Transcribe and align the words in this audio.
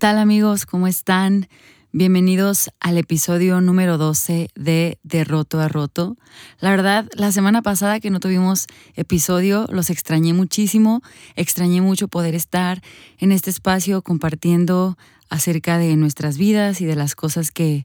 ¿Qué 0.00 0.06
tal 0.06 0.16
amigos? 0.16 0.64
¿Cómo 0.64 0.86
están? 0.86 1.46
Bienvenidos 1.92 2.70
al 2.80 2.96
episodio 2.96 3.60
número 3.60 3.98
12 3.98 4.48
de 4.54 4.98
De 5.02 5.24
Roto 5.24 5.60
a 5.60 5.68
Roto. 5.68 6.16
La 6.58 6.70
verdad, 6.70 7.06
la 7.16 7.32
semana 7.32 7.60
pasada 7.60 8.00
que 8.00 8.08
no 8.08 8.18
tuvimos 8.18 8.66
episodio, 8.94 9.66
los 9.68 9.90
extrañé 9.90 10.32
muchísimo. 10.32 11.02
Extrañé 11.36 11.82
mucho 11.82 12.08
poder 12.08 12.34
estar 12.34 12.80
en 13.18 13.30
este 13.30 13.50
espacio 13.50 14.00
compartiendo 14.00 14.96
acerca 15.28 15.76
de 15.76 15.94
nuestras 15.96 16.38
vidas 16.38 16.80
y 16.80 16.86
de 16.86 16.96
las 16.96 17.14
cosas 17.14 17.50
que, 17.50 17.84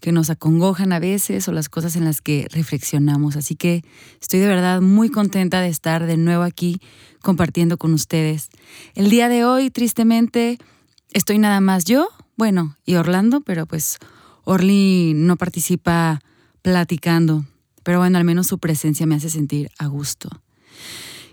que 0.00 0.12
nos 0.12 0.28
acongojan 0.28 0.92
a 0.92 0.98
veces 0.98 1.48
o 1.48 1.52
las 1.52 1.70
cosas 1.70 1.96
en 1.96 2.04
las 2.04 2.20
que 2.20 2.48
reflexionamos. 2.50 3.34
Así 3.34 3.56
que 3.56 3.82
estoy 4.20 4.40
de 4.40 4.46
verdad 4.46 4.82
muy 4.82 5.08
contenta 5.08 5.62
de 5.62 5.68
estar 5.68 6.04
de 6.04 6.18
nuevo 6.18 6.42
aquí 6.42 6.82
compartiendo 7.22 7.78
con 7.78 7.94
ustedes. 7.94 8.50
El 8.94 9.08
día 9.08 9.30
de 9.30 9.46
hoy, 9.46 9.70
tristemente, 9.70 10.58
estoy 11.16 11.38
nada 11.38 11.60
más 11.60 11.84
yo, 11.84 12.08
bueno, 12.36 12.76
y 12.84 12.96
Orlando, 12.96 13.40
pero 13.40 13.64
pues 13.64 13.96
Orly 14.44 15.12
no 15.14 15.36
participa 15.36 16.20
platicando. 16.60 17.46
Pero 17.82 17.98
bueno, 18.00 18.18
al 18.18 18.24
menos 18.24 18.48
su 18.48 18.58
presencia 18.58 19.06
me 19.06 19.14
hace 19.14 19.30
sentir 19.30 19.70
a 19.78 19.86
gusto. 19.86 20.28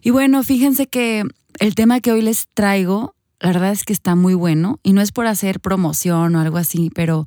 Y 0.01 0.11
bueno, 0.11 0.41
fíjense 0.43 0.87
que 0.87 1.23
el 1.59 1.75
tema 1.75 1.99
que 1.99 2.13
hoy 2.13 2.21
les 2.21 2.47
traigo, 2.53 3.15
la 3.39 3.49
verdad 3.49 3.71
es 3.71 3.83
que 3.83 3.91
está 3.91 4.15
muy 4.15 4.35
bueno 4.35 4.79
y 4.83 4.93
no 4.93 5.01
es 5.01 5.11
por 5.11 5.27
hacer 5.27 5.59
promoción 5.59 6.35
o 6.35 6.39
algo 6.39 6.57
así, 6.57 6.89
pero 6.95 7.25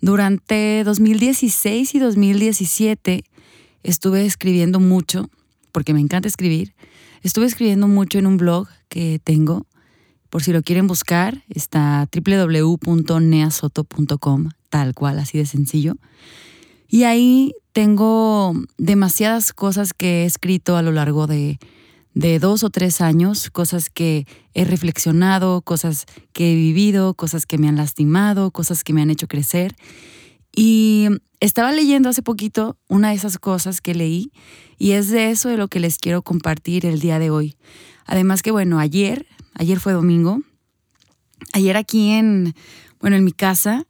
durante 0.00 0.84
2016 0.84 1.94
y 1.94 1.98
2017 1.98 3.24
estuve 3.82 4.24
escribiendo 4.24 4.80
mucho, 4.80 5.28
porque 5.72 5.92
me 5.92 6.00
encanta 6.00 6.26
escribir, 6.28 6.74
estuve 7.22 7.44
escribiendo 7.44 7.86
mucho 7.86 8.18
en 8.18 8.26
un 8.26 8.38
blog 8.38 8.66
que 8.88 9.20
tengo, 9.22 9.66
por 10.30 10.42
si 10.42 10.52
lo 10.52 10.62
quieren 10.62 10.86
buscar, 10.86 11.42
está 11.48 12.08
www.neasoto.com, 12.12 14.48
tal 14.68 14.94
cual, 14.94 15.18
así 15.18 15.38
de 15.38 15.46
sencillo. 15.46 15.96
Y 16.88 17.04
ahí 17.04 17.54
tengo 17.72 18.54
demasiadas 18.76 19.52
cosas 19.52 19.94
que 19.94 20.22
he 20.22 20.26
escrito 20.26 20.76
a 20.76 20.82
lo 20.82 20.92
largo 20.92 21.26
de, 21.26 21.58
de 22.14 22.38
dos 22.38 22.64
o 22.64 22.70
tres 22.70 23.00
años, 23.00 23.50
cosas 23.50 23.90
que 23.90 24.26
he 24.54 24.64
reflexionado, 24.64 25.62
cosas 25.62 26.06
que 26.32 26.52
he 26.52 26.54
vivido, 26.54 27.14
cosas 27.14 27.46
que 27.46 27.58
me 27.58 27.68
han 27.68 27.76
lastimado, 27.76 28.50
cosas 28.50 28.84
que 28.84 28.92
me 28.92 29.02
han 29.02 29.10
hecho 29.10 29.28
crecer. 29.28 29.74
Y 30.54 31.08
estaba 31.40 31.70
leyendo 31.70 32.08
hace 32.08 32.22
poquito 32.22 32.76
una 32.88 33.10
de 33.10 33.14
esas 33.14 33.38
cosas 33.38 33.80
que 33.80 33.94
leí 33.94 34.32
y 34.76 34.92
es 34.92 35.10
de 35.10 35.30
eso 35.30 35.48
de 35.48 35.56
lo 35.56 35.68
que 35.68 35.78
les 35.78 35.98
quiero 35.98 36.22
compartir 36.22 36.86
el 36.86 36.98
día 36.98 37.18
de 37.18 37.30
hoy. 37.30 37.56
Además 38.06 38.42
que 38.42 38.50
bueno, 38.50 38.80
ayer, 38.80 39.26
ayer 39.58 39.80
fue 39.80 39.92
domingo, 39.92 40.40
ayer 41.52 41.76
aquí 41.76 42.10
en, 42.12 42.54
bueno, 43.00 43.16
en 43.16 43.24
mi 43.24 43.32
casa, 43.32 43.86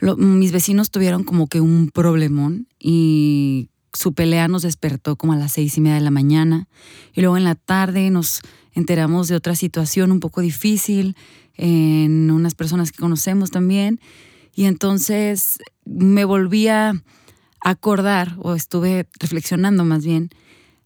mis 0.00 0.50
vecinos 0.50 0.90
tuvieron 0.90 1.22
como 1.22 1.46
que 1.46 1.60
un 1.60 1.90
problemón 1.90 2.66
y 2.78 3.70
su 3.92 4.14
pelea 4.14 4.48
nos 4.48 4.62
despertó 4.62 5.16
como 5.16 5.32
a 5.32 5.36
las 5.36 5.52
seis 5.52 5.76
y 5.76 5.80
media 5.80 5.96
de 5.96 6.00
la 6.00 6.10
mañana. 6.10 6.66
Y 7.14 7.20
luego 7.20 7.36
en 7.36 7.44
la 7.44 7.54
tarde 7.54 8.10
nos 8.10 8.40
enteramos 8.72 9.28
de 9.28 9.36
otra 9.36 9.54
situación 9.54 10.10
un 10.10 10.20
poco 10.20 10.40
difícil 10.40 11.16
en 11.56 12.30
unas 12.30 12.54
personas 12.54 12.90
que 12.90 12.98
conocemos 12.98 13.50
también. 13.50 14.00
Y 14.54 14.64
entonces 14.64 15.58
me 15.84 16.24
volví 16.24 16.68
a 16.68 16.94
acordar 17.60 18.36
o 18.38 18.54
estuve 18.54 19.06
reflexionando 19.20 19.84
más 19.84 20.04
bien 20.04 20.30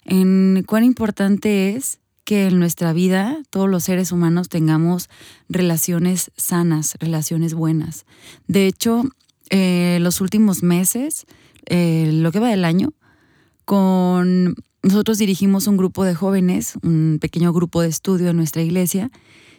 en 0.05 0.63
cuán 0.67 0.83
importante 0.83 1.75
es 1.75 1.99
que 2.27 2.47
en 2.47 2.59
nuestra 2.59 2.91
vida 2.91 3.37
todos 3.49 3.69
los 3.69 3.85
seres 3.85 4.11
humanos 4.11 4.49
tengamos 4.49 5.09
relaciones 5.47 6.29
sanas, 6.35 6.97
relaciones 6.99 7.53
buenas. 7.53 8.05
De 8.49 8.67
hecho, 8.67 9.05
eh, 9.49 9.99
los 10.01 10.19
últimos 10.19 10.61
meses, 10.61 11.25
eh, 11.67 12.09
lo 12.11 12.33
que 12.33 12.41
va 12.41 12.49
del 12.49 12.65
año, 12.65 12.89
con 13.63 14.55
nosotros 14.83 15.19
dirigimos 15.19 15.67
un 15.67 15.77
grupo 15.77 16.03
de 16.03 16.15
jóvenes, 16.15 16.73
un 16.83 17.17
pequeño 17.21 17.53
grupo 17.53 17.81
de 17.81 17.87
estudio 17.87 18.31
en 18.31 18.35
nuestra 18.35 18.61
iglesia, 18.61 19.09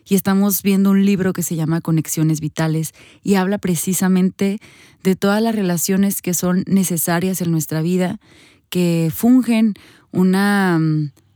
y 0.06 0.14
estamos 0.14 0.62
viendo 0.62 0.90
un 0.90 1.06
libro 1.06 1.32
que 1.32 1.42
se 1.42 1.56
llama 1.56 1.80
Conexiones 1.80 2.42
Vitales 2.42 2.92
y 3.22 3.36
habla 3.36 3.56
precisamente 3.56 4.58
de 5.02 5.16
todas 5.16 5.42
las 5.42 5.54
relaciones 5.54 6.20
que 6.20 6.34
son 6.34 6.64
necesarias 6.66 7.40
en 7.40 7.50
nuestra 7.50 7.80
vida, 7.80 8.20
que 8.68 9.10
fungen 9.10 9.72
una 10.12 10.78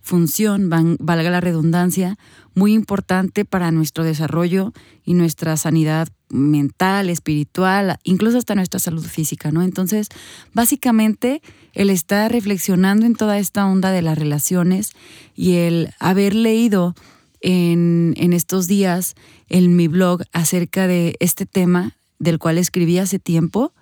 función, 0.02 0.68
valga 0.68 1.30
la 1.30 1.40
redundancia, 1.40 2.18
muy 2.54 2.74
importante 2.74 3.44
para 3.44 3.70
nuestro 3.70 4.04
desarrollo 4.04 4.72
y 5.04 5.14
nuestra 5.14 5.56
sanidad 5.56 6.08
mental, 6.28 7.08
espiritual, 7.08 7.98
incluso 8.04 8.38
hasta 8.38 8.54
nuestra 8.54 8.80
salud 8.80 9.04
física, 9.04 9.50
¿no? 9.52 9.62
Entonces, 9.62 10.08
básicamente, 10.52 11.40
el 11.72 11.88
estar 11.88 12.30
reflexionando 12.30 13.06
en 13.06 13.14
toda 13.14 13.38
esta 13.38 13.66
onda 13.66 13.90
de 13.90 14.02
las 14.02 14.18
relaciones 14.18 14.90
y 15.34 15.54
el 15.54 15.90
haber 15.98 16.34
leído 16.34 16.94
en 17.40 18.32
estos 18.32 18.66
días 18.66 19.14
en 19.48 19.74
mi 19.76 19.88
blog 19.88 20.22
acerca 20.32 20.86
de 20.86 21.16
este 21.20 21.46
tema 21.46 21.96
del 22.18 22.38
cual 22.38 22.58
escribí 22.58 22.98
hace 22.98 23.18
tiempo, 23.18 23.72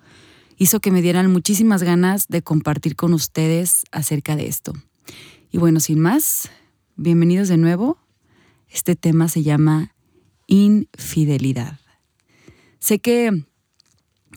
hizo 0.57 0.79
que 0.79 0.91
me 0.91 1.01
dieran 1.01 1.31
muchísimas 1.31 1.83
ganas 1.83 2.27
de 2.27 2.41
compartir 2.41 2.95
con 2.95 3.13
ustedes 3.13 3.83
acerca 3.91 4.35
de 4.35 4.47
esto. 4.47 4.73
Y 5.53 5.57
bueno, 5.57 5.81
sin 5.81 5.99
más, 5.99 6.49
bienvenidos 6.95 7.49
de 7.49 7.57
nuevo. 7.57 7.97
Este 8.69 8.95
tema 8.95 9.27
se 9.27 9.43
llama 9.43 9.93
infidelidad. 10.47 11.77
Sé 12.79 12.99
que 12.99 13.43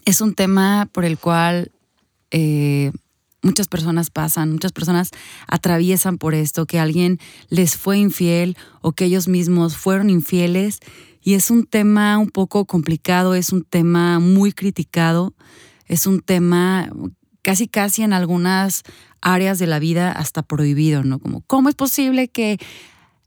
es 0.03 0.19
un 0.19 0.33
tema 0.33 0.89
por 0.91 1.05
el 1.05 1.17
cual 1.17 1.71
eh, 2.31 2.91
muchas 3.41 3.69
personas 3.69 4.09
pasan, 4.09 4.51
muchas 4.51 4.73
personas 4.73 5.11
atraviesan 5.47 6.17
por 6.17 6.35
esto, 6.35 6.65
que 6.65 6.79
alguien 6.79 7.19
les 7.47 7.77
fue 7.77 7.97
infiel 7.97 8.57
o 8.81 8.91
que 8.91 9.05
ellos 9.05 9.29
mismos 9.29 9.77
fueron 9.77 10.09
infieles. 10.09 10.79
Y 11.21 11.35
es 11.35 11.49
un 11.49 11.65
tema 11.65 12.17
un 12.17 12.29
poco 12.29 12.65
complicado, 12.65 13.35
es 13.35 13.53
un 13.53 13.63
tema 13.63 14.19
muy 14.19 14.51
criticado, 14.51 15.33
es 15.85 16.07
un 16.07 16.19
tema 16.19 16.89
casi 17.45 17.67
casi 17.67 18.01
en 18.01 18.11
algunas 18.11 18.81
áreas 19.21 19.59
de 19.59 19.67
la 19.67 19.77
vida 19.77 20.11
hasta 20.11 20.41
prohibido, 20.41 21.03
¿no? 21.03 21.19
Como, 21.19 21.41
¿cómo 21.41 21.69
es 21.69 21.75
posible 21.75 22.27
que 22.27 22.57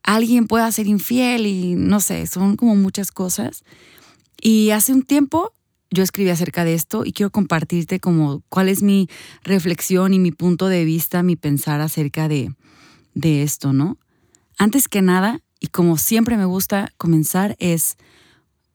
alguien 0.02 0.48
pueda 0.48 0.72
ser 0.72 0.88
infiel? 0.88 1.46
Y 1.46 1.76
no 1.76 2.00
sé, 2.00 2.26
son 2.26 2.56
como 2.56 2.74
muchas 2.74 3.12
cosas. 3.12 3.62
Y 4.40 4.70
hace 4.70 4.92
un 4.92 5.04
tiempo 5.04 5.52
yo 5.90 6.02
escribí 6.02 6.30
acerca 6.30 6.64
de 6.64 6.74
esto 6.74 7.04
y 7.04 7.12
quiero 7.12 7.30
compartirte 7.30 8.00
como 8.00 8.42
cuál 8.48 8.68
es 8.68 8.82
mi 8.82 9.08
reflexión 9.44 10.12
y 10.12 10.18
mi 10.18 10.32
punto 10.32 10.66
de 10.66 10.84
vista, 10.84 11.22
mi 11.22 11.36
pensar 11.36 11.80
acerca 11.80 12.26
de, 12.26 12.52
de 13.14 13.44
esto, 13.44 13.72
¿no? 13.72 13.98
Antes 14.58 14.88
que 14.88 15.00
nada, 15.00 15.42
y 15.60 15.68
como 15.68 15.96
siempre 15.96 16.36
me 16.36 16.44
gusta 16.44 16.92
comenzar, 16.96 17.54
es, 17.60 17.96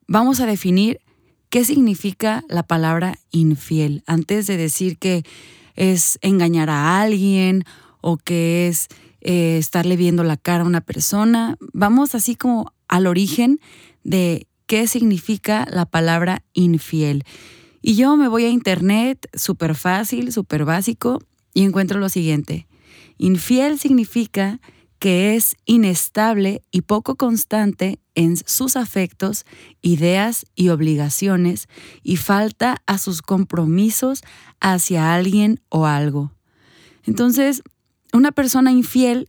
vamos 0.08 0.40
a 0.40 0.46
definir 0.46 1.02
¿Qué 1.54 1.66
significa 1.66 2.44
la 2.50 2.64
palabra 2.64 3.20
infiel? 3.30 4.02
Antes 4.08 4.48
de 4.48 4.58
decir 4.58 4.98
que 4.98 5.24
es 5.76 6.18
engañar 6.24 6.72
a 6.72 7.00
alguien 7.00 7.64
o 8.02 8.18
que 8.18 8.68
es 8.68 8.88
eh, 9.22 9.60
estarle 9.60 9.96
viendo 9.96 10.24
la 10.24 10.36
cara 10.36 10.64
a 10.64 10.66
una 10.66 10.82
persona, 10.82 11.56
vamos 11.72 12.16
así 12.16 12.36
como 12.36 12.74
al 12.88 13.06
origen 13.06 13.60
de 14.04 14.48
qué 14.66 14.88
significa 14.88 15.68
la 15.70 15.86
palabra 15.86 16.42
infiel. 16.54 17.24
Y 17.84 17.98
yo 17.98 18.18
me 18.18 18.28
voy 18.28 18.46
a 18.46 18.50
internet, 18.50 19.30
súper 19.36 19.76
fácil, 19.76 20.32
súper 20.32 20.66
básico, 20.66 21.22
y 21.54 21.62
encuentro 21.62 22.00
lo 22.00 22.10
siguiente. 22.10 22.66
Infiel 23.20 23.78
significa 23.78 24.60
que 25.04 25.36
es 25.36 25.58
inestable 25.66 26.64
y 26.72 26.80
poco 26.80 27.18
constante 27.18 28.00
en 28.16 28.38
sus 28.38 28.78
afectos, 28.78 29.44
ideas 29.82 30.46
y 30.56 30.70
obligaciones 30.70 31.68
y 32.04 32.16
falta 32.16 32.82
a 32.86 32.98
sus 32.98 33.22
compromisos 33.22 34.22
hacia 34.62 35.14
alguien 35.14 35.60
o 35.68 35.88
algo. 35.88 36.32
Entonces, 37.04 37.64
una 38.14 38.32
persona 38.32 38.72
infiel 38.72 39.28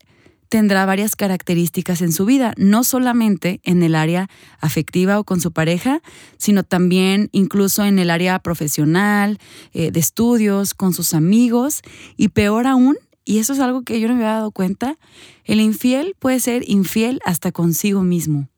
tendrá 0.49 0.87
varias 0.87 1.17
características 1.17 2.03
en 2.03 2.13
su 2.13 2.25
vida, 2.25 2.55
no 2.57 2.85
solamente 2.85 3.61
en 3.65 3.83
el 3.83 3.97
área 3.97 4.29
afectiva 4.61 5.19
o 5.19 5.25
con 5.25 5.41
su 5.41 5.51
pareja, 5.51 6.03
sino 6.39 6.63
también 6.63 7.31
incluso 7.33 7.85
en 7.85 7.99
el 7.99 8.11
área 8.11 8.39
profesional, 8.39 9.41
eh, 9.73 9.91
de 9.91 9.99
estudios, 9.99 10.73
con 10.73 10.95
sus 10.95 11.15
amigos 11.15 11.83
y 12.17 12.29
peor 12.29 12.69
aún, 12.69 12.97
y 13.25 13.39
eso 13.39 13.53
es 13.53 13.61
algo 13.61 13.83
que 13.83 14.01
yo 14.01 14.09
no 14.09 14.15
me 14.15 14.25
había 14.25 14.37
dado 14.37 14.51
cuenta, 14.51 14.99
el 15.45 15.61
infiel 15.61 16.15
puede 16.19 16.41
ser 16.41 16.69
infiel 16.69 17.21
hasta 17.25 17.53
consigo 17.53 18.03
mismo. 18.03 18.49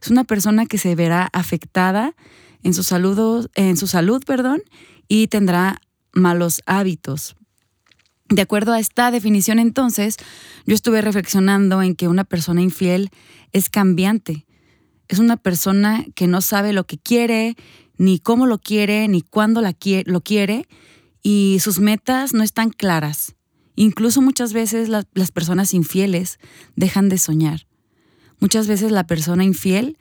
Es 0.00 0.10
una 0.10 0.24
persona 0.24 0.66
que 0.66 0.78
se 0.78 0.94
verá 0.94 1.28
afectada 1.32 2.14
en 2.62 2.74
su 2.74 2.82
salud, 2.82 3.48
en 3.54 3.76
su 3.76 3.86
salud 3.86 4.22
perdón, 4.24 4.62
y 5.08 5.26
tendrá 5.28 5.80
malos 6.12 6.62
hábitos. 6.66 7.36
De 8.28 8.42
acuerdo 8.42 8.72
a 8.72 8.80
esta 8.80 9.10
definición 9.10 9.58
entonces, 9.58 10.16
yo 10.66 10.74
estuve 10.74 11.02
reflexionando 11.02 11.82
en 11.82 11.94
que 11.94 12.08
una 12.08 12.24
persona 12.24 12.62
infiel 12.62 13.10
es 13.52 13.68
cambiante. 13.68 14.46
es 15.08 15.18
una 15.18 15.36
persona 15.36 16.06
que 16.14 16.26
no 16.26 16.40
sabe 16.40 16.72
lo 16.72 16.86
que 16.86 16.96
quiere, 16.96 17.56
ni 17.98 18.18
cómo 18.18 18.46
lo 18.46 18.58
quiere, 18.58 19.06
ni 19.08 19.20
cuándo 19.20 19.60
la 19.60 19.74
lo 20.06 20.20
quiere, 20.22 20.66
y 21.22 21.58
sus 21.60 21.80
metas 21.80 22.32
no 22.32 22.42
están 22.42 22.70
claras. 22.70 23.34
Incluso 23.74 24.20
muchas 24.20 24.52
veces 24.52 24.88
las 24.88 25.30
personas 25.32 25.74
infieles 25.74 26.38
dejan 26.76 27.08
de 27.08 27.18
soñar. 27.18 27.66
Muchas 28.38 28.66
veces 28.66 28.92
la 28.92 29.06
persona 29.06 29.44
infiel 29.44 29.98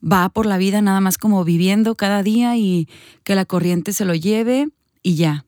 va 0.00 0.28
por 0.28 0.46
la 0.46 0.58
vida 0.58 0.80
nada 0.80 1.00
más 1.00 1.18
como 1.18 1.44
viviendo 1.44 1.96
cada 1.96 2.22
día 2.22 2.56
y 2.56 2.88
que 3.24 3.34
la 3.34 3.44
corriente 3.44 3.92
se 3.92 4.04
lo 4.04 4.14
lleve 4.14 4.68
y 5.02 5.16
ya. 5.16 5.44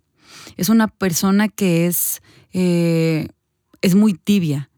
Es 0.56 0.69
una 0.69 0.88
persona 0.88 1.48
que 1.48 1.86
es, 1.86 2.20
eh, 2.52 3.28
es 3.80 3.94
muy 3.94 4.14
tibia 4.14 4.70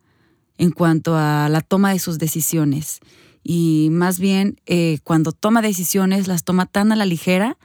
en 0.58 0.70
cuanto 0.70 1.17
a 1.17 1.49
la 1.49 1.61
toma 1.61 1.93
de 1.93 1.99
sus 1.99 2.19
decisiones. 2.19 3.00
Y 3.43 3.88
más 3.91 4.19
bien, 4.19 4.61
eh, 4.67 4.99
cuando 5.02 5.32
toma 5.32 5.61
decisiones, 5.61 6.29
las 6.29 6.44
toma 6.44 6.67
tan 6.67 6.93
a 6.93 6.96
la 6.96 7.06
ligera 7.06 7.58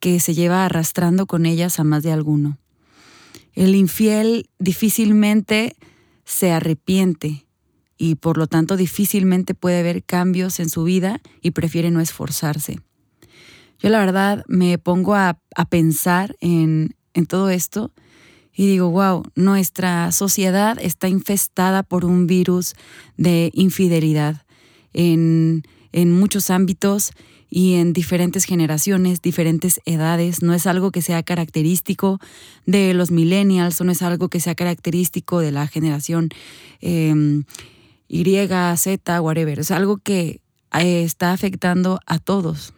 que 0.00 0.18
se 0.18 0.34
lleva 0.34 0.64
arrastrando 0.64 1.26
con 1.26 1.46
ellas 1.46 1.78
a 1.78 1.84
más 1.84 2.02
de 2.02 2.12
alguno. 2.12 2.58
El 3.54 3.74
infiel 3.74 4.48
difícilmente 4.58 5.76
se 6.24 6.52
arrepiente 6.52 7.46
y 7.98 8.14
por 8.14 8.38
lo 8.38 8.46
tanto 8.46 8.76
difícilmente 8.76 9.54
puede 9.54 9.82
ver 9.82 10.02
cambios 10.04 10.60
en 10.60 10.70
su 10.70 10.84
vida 10.84 11.20
y 11.42 11.50
prefiere 11.50 11.90
no 11.90 12.00
esforzarse. 12.00 12.80
Yo 13.78 13.88
la 13.88 13.98
verdad 13.98 14.44
me 14.46 14.78
pongo 14.78 15.14
a, 15.14 15.38
pensar 15.68 16.36
en, 16.40 16.94
en 17.14 17.26
todo 17.26 17.50
esto 17.50 17.92
y 18.54 18.66
digo, 18.66 18.90
wow, 18.90 19.22
nuestra 19.34 20.12
sociedad 20.12 20.78
está 20.80 21.08
infestada 21.08 21.82
por 21.82 22.04
un 22.04 22.26
virus 22.26 22.74
de 23.16 23.50
infidelidad 23.54 24.44
en, 24.92 25.62
en 25.92 26.12
muchos 26.12 26.50
ámbitos 26.50 27.12
y 27.50 27.74
en 27.74 27.92
diferentes 27.92 28.44
generaciones, 28.44 29.20
diferentes 29.20 29.80
edades. 29.84 30.42
No 30.42 30.54
es 30.54 30.66
algo 30.66 30.92
que 30.92 31.02
sea 31.02 31.22
característico 31.24 32.20
de 32.64 32.94
los 32.94 33.10
millennials 33.10 33.80
o 33.80 33.84
no 33.84 33.92
es 33.92 34.02
algo 34.02 34.28
que 34.28 34.40
sea 34.40 34.54
característico 34.54 35.40
de 35.40 35.50
la 35.50 35.66
generación 35.66 36.30
em, 36.80 37.44
Y, 38.08 38.24
Z, 38.76 39.20
whatever. 39.20 39.58
Es 39.58 39.70
algo 39.70 39.98
que 39.98 40.40
eh, 40.72 41.02
está 41.02 41.32
afectando 41.32 42.00
a 42.06 42.18
todos. 42.18 42.72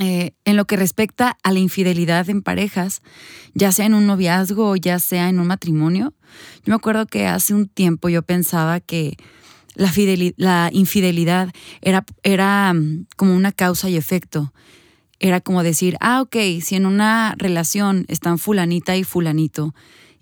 Eh, 0.00 0.32
en 0.44 0.56
lo 0.56 0.64
que 0.64 0.76
respecta 0.76 1.38
a 1.44 1.52
la 1.52 1.60
infidelidad 1.60 2.28
en 2.28 2.42
parejas, 2.42 3.02
ya 3.54 3.70
sea 3.70 3.86
en 3.86 3.94
un 3.94 4.06
noviazgo 4.06 4.70
o 4.70 4.76
ya 4.76 4.98
sea 4.98 5.28
en 5.28 5.38
un 5.38 5.46
matrimonio, 5.46 6.12
yo 6.64 6.72
me 6.72 6.74
acuerdo 6.74 7.06
que 7.06 7.26
hace 7.26 7.54
un 7.54 7.68
tiempo 7.68 8.08
yo 8.08 8.22
pensaba 8.22 8.80
que 8.80 9.16
la, 9.76 10.70
infidelidad 10.72 11.52
era, 11.82 12.04
era 12.22 12.72
mm, 12.72 13.06
como 13.16 13.34
una 13.34 13.52
causa 13.52 13.88
y 13.88 13.96
efecto. 13.96 14.52
Era 15.18 15.40
como 15.40 15.62
decir, 15.62 15.96
ah, 16.00 16.20
ok, 16.20 16.36
si 16.60 16.76
en 16.76 16.86
una 16.86 17.34
relación 17.38 18.04
están 18.08 18.38
fulanita 18.38 18.96
y 18.96 19.04
fulanito, 19.04 19.74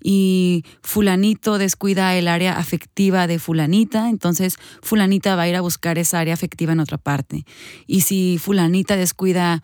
y 0.07 0.65
fulanito 0.83 1.57
descuida 1.57 2.15
el 2.15 2.29
área 2.29 2.59
afectiva 2.59 3.27
de 3.27 3.39
fulanita, 3.39 4.11
entonces 4.11 4.59
fulanita 4.83 5.35
va 5.35 5.43
a 5.43 5.49
ir 5.49 5.57
a 5.57 5.63
buscar 5.63 5.99
esa 5.99 6.21
área 6.21 6.35
afectiva 6.35 6.75
en 6.75 6.81
otra 6.81 6.99
parte. 6.99 7.47
Y 7.87 8.03
si 8.03 8.39
fulanita 8.39 8.97
descuida 8.97 9.63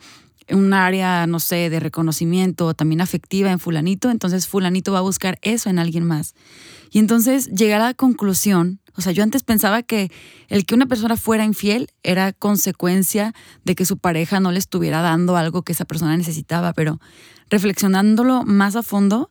un 0.49 0.73
área, 0.73 1.27
no 1.27 1.41
sé, 1.41 1.69
de 1.69 1.79
reconocimiento 1.79 2.73
también 2.75 3.03
afectiva 3.03 3.53
en 3.53 3.61
fulanito, 3.61 4.11
entonces 4.11 4.49
fulanito 4.49 4.93
va 4.93 4.99
a 5.01 5.03
buscar 5.03 5.39
eso 5.43 5.69
en 5.69 5.79
alguien 5.79 6.05
más. 6.05 6.35
Y 6.91 6.99
entonces 6.99 7.49
llegar 7.49 7.81
a 7.81 7.87
la 7.87 7.95
conclusión, 7.95 8.81
o 8.97 9.01
sea, 9.01 9.13
yo 9.13 9.23
antes 9.23 9.45
pensaba 9.45 9.83
que 9.83 10.11
el 10.49 10.67
que 10.67 10.75
una 10.75 10.87
persona 10.87 11.17
fuera 11.17 11.45
infiel 11.45 11.89
era 12.03 12.33
consecuencia 12.33 13.33
de 13.65 13.75
que 13.75 13.85
su 13.85 13.99
pareja 13.99 14.41
no 14.41 14.51
le 14.53 14.59
estuviera 14.59 15.01
dando 15.01 15.37
algo 15.37 15.63
que 15.63 15.73
esa 15.73 15.85
persona 15.85 16.17
necesitaba, 16.17 16.73
pero 16.73 17.01
reflexionándolo 17.49 18.45
más 18.45 18.77
a 18.77 18.83
fondo, 18.83 19.31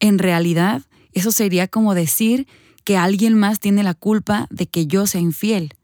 en 0.00 0.18
realidad, 0.18 0.82
eso 1.12 1.32
sería 1.32 1.68
como 1.68 1.94
decir 1.94 2.46
que 2.84 2.96
alguien 2.96 3.34
más 3.34 3.60
tiene 3.60 3.82
la 3.82 3.94
culpa 3.94 4.46
de 4.50 4.66
que 4.66 4.86
yo 4.86 5.06
sea 5.06 5.20
infiel. 5.20 5.74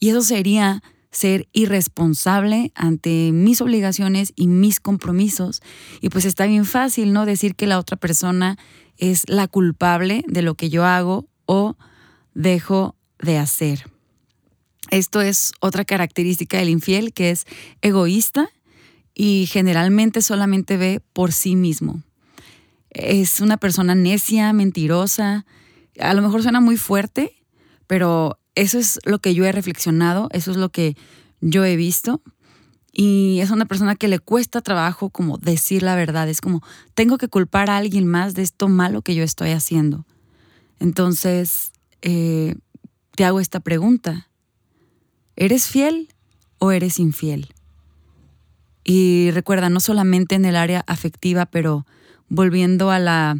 Y 0.00 0.08
eso 0.08 0.22
sería 0.22 0.82
ser 1.12 1.46
irresponsable 1.52 2.72
ante 2.74 3.30
mis 3.32 3.60
obligaciones 3.60 4.32
y 4.34 4.46
mis 4.48 4.80
compromisos. 4.80 5.62
Y 6.00 6.08
pues 6.08 6.24
está 6.24 6.46
bien 6.46 6.64
fácil, 6.64 7.12
¿no? 7.12 7.26
Decir 7.26 7.54
que 7.54 7.66
la 7.66 7.78
otra 7.78 7.96
persona 7.96 8.58
es 8.98 9.28
la 9.28 9.48
culpable 9.48 10.24
de 10.28 10.42
lo 10.42 10.54
que 10.54 10.70
yo 10.70 10.84
hago 10.84 11.28
o 11.46 11.76
dejo 12.34 12.96
de 13.18 13.38
hacer. 13.38 13.90
Esto 14.90 15.20
es 15.20 15.52
otra 15.60 15.84
característica 15.84 16.58
del 16.58 16.68
infiel 16.68 17.12
que 17.12 17.30
es 17.30 17.46
egoísta 17.80 18.50
y 19.14 19.48
generalmente 19.50 20.22
solamente 20.22 20.76
ve 20.76 21.00
por 21.12 21.32
sí 21.32 21.56
mismo 21.56 22.02
es 22.92 23.40
una 23.40 23.56
persona 23.56 23.94
necia, 23.94 24.52
mentirosa. 24.52 25.44
A 25.98 26.14
lo 26.14 26.22
mejor 26.22 26.42
suena 26.42 26.60
muy 26.60 26.76
fuerte, 26.76 27.32
pero 27.86 28.38
eso 28.54 28.78
es 28.78 29.00
lo 29.04 29.18
que 29.18 29.34
yo 29.34 29.44
he 29.44 29.52
reflexionado, 29.52 30.28
eso 30.32 30.50
es 30.50 30.56
lo 30.56 30.68
que 30.70 30.96
yo 31.40 31.64
he 31.64 31.76
visto. 31.76 32.20
Y 32.92 33.40
es 33.40 33.50
una 33.50 33.64
persona 33.64 33.96
que 33.96 34.06
le 34.06 34.18
cuesta 34.18 34.60
trabajo 34.60 35.08
como 35.08 35.38
decir 35.38 35.82
la 35.82 35.96
verdad. 35.96 36.28
Es 36.28 36.42
como, 36.42 36.62
tengo 36.94 37.16
que 37.16 37.28
culpar 37.28 37.70
a 37.70 37.78
alguien 37.78 38.06
más 38.06 38.34
de 38.34 38.42
esto 38.42 38.68
malo 38.68 39.00
que 39.00 39.14
yo 39.14 39.24
estoy 39.24 39.50
haciendo. 39.50 40.04
Entonces, 40.78 41.72
eh, 42.02 42.54
te 43.16 43.24
hago 43.24 43.40
esta 43.40 43.60
pregunta. 43.60 44.28
¿Eres 45.36 45.66
fiel 45.66 46.08
o 46.58 46.70
eres 46.70 46.98
infiel? 46.98 47.54
Y 48.84 49.30
recuerda, 49.30 49.70
no 49.70 49.80
solamente 49.80 50.34
en 50.34 50.44
el 50.44 50.56
área 50.56 50.84
afectiva, 50.86 51.46
pero 51.46 51.86
volviendo 52.28 52.90
a 52.90 52.98
la, 52.98 53.38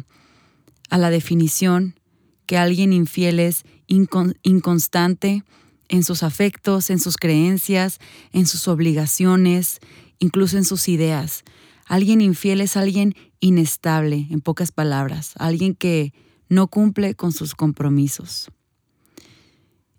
a 0.89 0.97
la 0.97 1.09
definición, 1.09 1.95
que 2.45 2.57
alguien 2.57 2.93
infiel 2.93 3.39
es 3.39 3.63
inconstante 3.87 5.43
en 5.89 6.03
sus 6.03 6.23
afectos, 6.23 6.89
en 6.89 6.99
sus 6.99 7.17
creencias, 7.17 7.99
en 8.31 8.45
sus 8.47 8.67
obligaciones, 8.67 9.79
incluso 10.19 10.57
en 10.57 10.65
sus 10.65 10.87
ideas. 10.89 11.43
Alguien 11.85 12.21
infiel 12.21 12.61
es 12.61 12.77
alguien 12.77 13.15
inestable, 13.39 14.27
en 14.29 14.41
pocas 14.41 14.71
palabras, 14.71 15.33
alguien 15.37 15.75
que 15.75 16.13
no 16.49 16.67
cumple 16.67 17.15
con 17.15 17.31
sus 17.31 17.55
compromisos. 17.55 18.49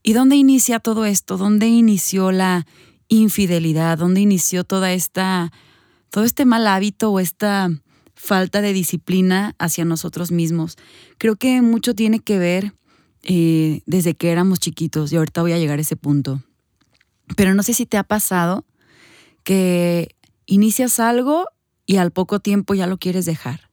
¿Y 0.02 0.12
dónde 0.12 0.36
inicia 0.36 0.80
todo 0.80 1.04
esto? 1.04 1.36
¿Dónde 1.36 1.66
inició 1.68 2.32
la 2.32 2.66
infidelidad? 3.08 3.98
¿Dónde 3.98 4.20
inició 4.20 4.64
toda 4.64 4.92
esta, 4.92 5.52
todo 6.10 6.24
este 6.24 6.44
mal 6.44 6.66
hábito 6.66 7.10
o 7.10 7.20
esta 7.20 7.70
falta 8.14 8.60
de 8.60 8.72
disciplina 8.72 9.54
hacia 9.58 9.84
nosotros 9.84 10.32
mismos. 10.32 10.76
Creo 11.18 11.36
que 11.36 11.60
mucho 11.62 11.94
tiene 11.94 12.20
que 12.20 12.38
ver 12.38 12.74
eh, 13.24 13.80
desde 13.86 14.14
que 14.14 14.30
éramos 14.30 14.60
chiquitos 14.60 15.12
y 15.12 15.16
ahorita 15.16 15.42
voy 15.42 15.52
a 15.52 15.58
llegar 15.58 15.78
a 15.78 15.82
ese 15.82 15.96
punto. 15.96 16.42
Pero 17.36 17.54
no 17.54 17.62
sé 17.62 17.74
si 17.74 17.86
te 17.86 17.96
ha 17.96 18.04
pasado 18.04 18.64
que 19.42 20.14
inicias 20.46 21.00
algo 21.00 21.46
y 21.86 21.96
al 21.96 22.10
poco 22.10 22.40
tiempo 22.40 22.74
ya 22.74 22.86
lo 22.86 22.98
quieres 22.98 23.24
dejar. 23.24 23.70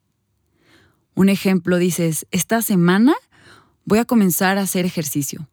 Un 1.13 1.29
ejemplo, 1.29 1.77
dices, 1.77 2.25
esta 2.31 2.61
semana 2.61 3.15
voy 3.85 3.99
a 3.99 4.05
comenzar 4.05 4.57
a 4.57 4.61
hacer 4.61 4.85
ejercicio 4.85 5.47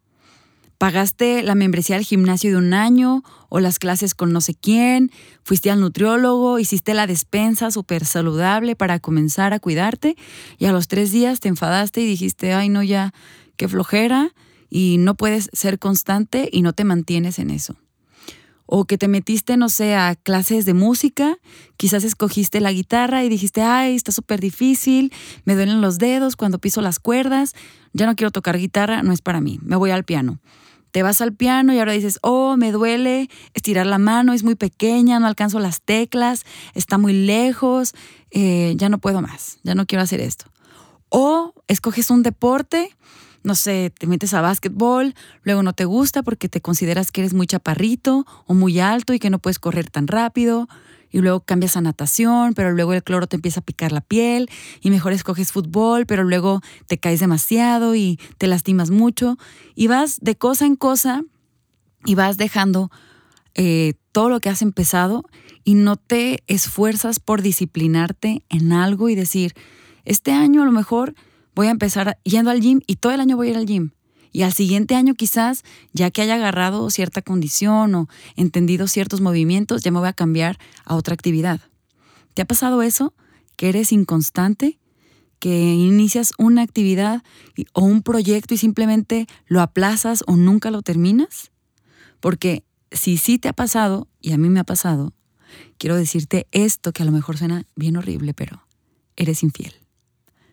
pagaste 0.79 1.43
la 1.43 1.55
membresía 1.55 1.97
al 1.97 2.03
gimnasio 2.03 2.51
de 2.51 2.55
un 2.55 2.73
año 2.73 3.21
o 3.49 3.59
las 3.59 3.79
clases 3.79 4.15
con 4.15 4.31
no 4.31 4.39
sé 4.39 4.55
quién, 4.55 5.11
fuiste 5.43 5.69
al 5.69 5.81
nutriólogo, 5.81 6.57
hiciste 6.57 6.93
la 6.93 7.05
despensa 7.05 7.69
súper 7.69 8.05
saludable 8.05 8.77
para 8.77 8.99
comenzar 8.99 9.53
a 9.53 9.59
cuidarte 9.59 10.15
y 10.57 10.65
a 10.65 10.71
los 10.71 10.87
tres 10.87 11.11
días 11.11 11.41
te 11.41 11.49
enfadaste 11.49 11.99
y 11.99 12.07
dijiste, 12.07 12.53
ay 12.53 12.69
no, 12.69 12.81
ya, 12.81 13.13
qué 13.59 13.67
flojera 13.67 14.33
y 14.69 14.95
no 14.99 15.15
puedes 15.15 15.49
ser 15.51 15.79
constante 15.79 16.47
y 16.49 16.61
no 16.61 16.71
te 16.71 16.85
mantienes 16.85 17.39
en 17.39 17.51
eso. 17.51 17.75
O 18.65 18.85
que 18.85 18.97
te 18.97 19.07
metiste, 19.07 19.57
no 19.57 19.67
sé, 19.67 19.95
a 19.95 20.15
clases 20.15 20.63
de 20.63 20.73
música, 20.73 21.37
quizás 21.75 22.05
escogiste 22.05 22.61
la 22.61 22.71
guitarra 22.71 23.25
y 23.25 23.29
dijiste, 23.29 23.61
ay, 23.61 23.95
está 23.95 24.13
súper 24.13 24.39
difícil, 24.39 25.11
me 25.43 25.55
duelen 25.55 25.81
los 25.81 25.97
dedos 25.97 26.37
cuando 26.37 26.59
piso 26.59 26.81
las 26.81 26.99
cuerdas, 26.99 27.53
ya 27.91 28.05
no 28.05 28.15
quiero 28.15 28.31
tocar 28.31 28.57
guitarra, 28.57 29.03
no 29.03 29.11
es 29.11 29.21
para 29.21 29.41
mí, 29.41 29.59
me 29.61 29.75
voy 29.75 29.91
al 29.91 30.05
piano 30.05 30.39
te 30.91 31.03
vas 31.03 31.21
al 31.21 31.33
piano 31.33 31.71
y 31.71 31.77
ahora 31.77 31.91
dices, 31.91 32.17
oh, 32.23 32.57
me 32.57 32.71
duele 32.71 33.29
estirar 33.53 33.85
la 33.85 33.99
mano, 33.99 34.33
es 34.33 34.43
muy 34.43 34.55
pequeña, 34.55 35.19
no 35.19 35.27
alcanzo 35.27 35.59
las 35.59 35.81
teclas, 35.81 36.45
está 36.73 36.97
muy 36.97 37.13
lejos, 37.13 37.93
eh, 38.31 38.73
ya 38.75 38.89
no 38.89 38.97
puedo 38.97 39.21
más, 39.21 39.59
ya 39.61 39.75
no 39.75 39.85
quiero 39.85 40.01
hacer 40.01 40.19
esto. 40.19 40.45
O 41.09 41.53
escoges 41.67 42.09
un 42.09 42.23
deporte, 42.23 42.95
no 43.43 43.55
sé, 43.55 43.91
te 43.97 44.07
metes 44.07 44.33
a 44.33 44.41
básquetbol, 44.41 45.15
luego 45.43 45.63
no 45.63 45.73
te 45.73 45.85
gusta 45.85 46.23
porque 46.23 46.49
te 46.49 46.61
consideras 46.61 47.11
que 47.11 47.21
eres 47.21 47.33
muy 47.33 47.47
chaparrito 47.47 48.25
o 48.45 48.53
muy 48.53 48.79
alto 48.79 49.13
y 49.13 49.19
que 49.19 49.29
no 49.29 49.39
puedes 49.39 49.59
correr 49.59 49.89
tan 49.89 50.07
rápido 50.07 50.67
y 51.11 51.19
luego 51.19 51.39
cambias 51.41 51.75
a 51.75 51.81
natación, 51.81 52.53
pero 52.53 52.71
luego 52.71 52.93
el 52.93 53.03
cloro 53.03 53.27
te 53.27 53.35
empieza 53.35 53.61
a 53.61 53.63
picar 53.63 53.91
la 53.91 54.01
piel 54.01 54.49
y 54.81 54.91
mejor 54.91 55.13
escoges 55.13 55.51
fútbol, 55.51 56.05
pero 56.05 56.23
luego 56.23 56.61
te 56.87 56.97
caes 56.97 57.19
demasiado 57.19 57.95
y 57.95 58.19
te 58.37 58.47
lastimas 58.47 58.91
mucho 58.91 59.37
y 59.75 59.87
vas 59.87 60.19
de 60.21 60.35
cosa 60.35 60.65
en 60.65 60.75
cosa 60.75 61.23
y 62.05 62.15
vas 62.15 62.37
dejando 62.37 62.91
eh, 63.55 63.93
todo 64.11 64.29
lo 64.29 64.39
que 64.39 64.49
has 64.49 64.61
empezado 64.61 65.23
y 65.63 65.73
no 65.73 65.95
te 65.97 66.43
esfuerzas 66.47 67.19
por 67.19 67.41
disciplinarte 67.41 68.43
en 68.49 68.71
algo 68.71 69.09
y 69.09 69.15
decir, 69.15 69.53
este 70.05 70.31
año 70.31 70.61
a 70.61 70.65
lo 70.65 70.71
mejor 70.71 71.15
voy 71.59 71.67
a 71.67 71.71
empezar 71.71 72.17
yendo 72.23 72.51
al 72.51 72.61
gym 72.61 72.79
y 72.87 72.95
todo 72.95 73.11
el 73.11 73.19
año 73.19 73.35
voy 73.35 73.49
a 73.49 73.51
ir 73.51 73.57
al 73.57 73.65
gym. 73.65 73.91
Y 74.31 74.43
al 74.43 74.53
siguiente 74.53 74.95
año 74.95 75.13
quizás, 75.13 75.63
ya 75.91 76.09
que 76.09 76.21
haya 76.21 76.35
agarrado 76.35 76.89
cierta 76.89 77.21
condición 77.21 77.95
o 77.95 78.07
entendido 78.37 78.87
ciertos 78.87 79.19
movimientos, 79.19 79.83
ya 79.83 79.91
me 79.91 79.99
voy 79.99 80.07
a 80.07 80.13
cambiar 80.13 80.57
a 80.85 80.95
otra 80.95 81.15
actividad. 81.15 81.59
¿Te 82.33 82.43
ha 82.43 82.45
pasado 82.45 82.81
eso? 82.81 83.13
¿Que 83.57 83.67
eres 83.67 83.91
inconstante? 83.91 84.79
¿Que 85.39 85.73
inicias 85.73 86.31
una 86.37 86.61
actividad 86.61 87.23
o 87.73 87.83
un 87.83 88.03
proyecto 88.03 88.53
y 88.53 88.57
simplemente 88.57 89.27
lo 89.45 89.59
aplazas 89.59 90.23
o 90.27 90.37
nunca 90.37 90.71
lo 90.71 90.81
terminas? 90.81 91.51
Porque 92.21 92.63
si 92.93 93.17
sí 93.17 93.37
te 93.37 93.49
ha 93.49 93.53
pasado, 93.53 94.07
y 94.21 94.31
a 94.31 94.37
mí 94.37 94.47
me 94.47 94.61
ha 94.61 94.63
pasado, 94.63 95.11
quiero 95.77 95.97
decirte 95.97 96.47
esto 96.53 96.93
que 96.93 97.03
a 97.03 97.05
lo 97.05 97.11
mejor 97.11 97.37
suena 97.37 97.65
bien 97.75 97.97
horrible, 97.97 98.33
pero 98.33 98.65
eres 99.17 99.43
infiel. 99.43 99.73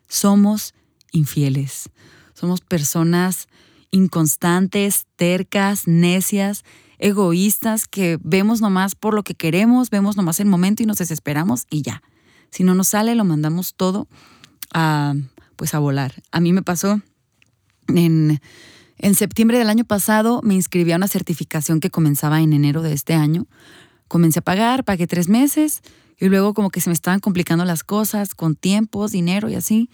Somos 0.08 0.74
infieles. 1.12 1.90
Somos 2.34 2.60
personas 2.60 3.48
inconstantes, 3.90 5.06
tercas, 5.16 5.86
necias, 5.86 6.64
egoístas, 6.98 7.86
que 7.86 8.18
vemos 8.22 8.60
nomás 8.60 8.94
por 8.94 9.14
lo 9.14 9.22
que 9.22 9.34
queremos, 9.34 9.90
vemos 9.90 10.16
nomás 10.16 10.40
el 10.40 10.46
momento 10.46 10.82
y 10.82 10.86
nos 10.86 10.98
desesperamos 10.98 11.66
y 11.70 11.82
ya. 11.82 12.02
Si 12.50 12.64
no 12.64 12.74
nos 12.74 12.88
sale, 12.88 13.14
lo 13.14 13.24
mandamos 13.24 13.74
todo 13.74 14.08
a, 14.72 15.14
pues 15.56 15.74
a 15.74 15.78
volar. 15.78 16.22
A 16.30 16.40
mí 16.40 16.52
me 16.52 16.62
pasó 16.62 17.00
en, 17.88 18.40
en 18.98 19.14
septiembre 19.14 19.58
del 19.58 19.68
año 19.68 19.84
pasado, 19.84 20.40
me 20.42 20.54
inscribí 20.54 20.92
a 20.92 20.96
una 20.96 21.08
certificación 21.08 21.80
que 21.80 21.90
comenzaba 21.90 22.40
en 22.40 22.52
enero 22.52 22.82
de 22.82 22.92
este 22.92 23.14
año. 23.14 23.46
Comencé 24.08 24.38
a 24.38 24.42
pagar, 24.42 24.84
pagué 24.84 25.06
tres 25.06 25.28
meses 25.28 25.82
y 26.18 26.28
luego 26.28 26.54
como 26.54 26.70
que 26.70 26.80
se 26.80 26.90
me 26.90 26.94
estaban 26.94 27.20
complicando 27.20 27.64
las 27.64 27.84
cosas 27.84 28.34
con 28.34 28.56
tiempos, 28.56 29.12
dinero 29.12 29.48
y 29.48 29.54
así. 29.54 29.90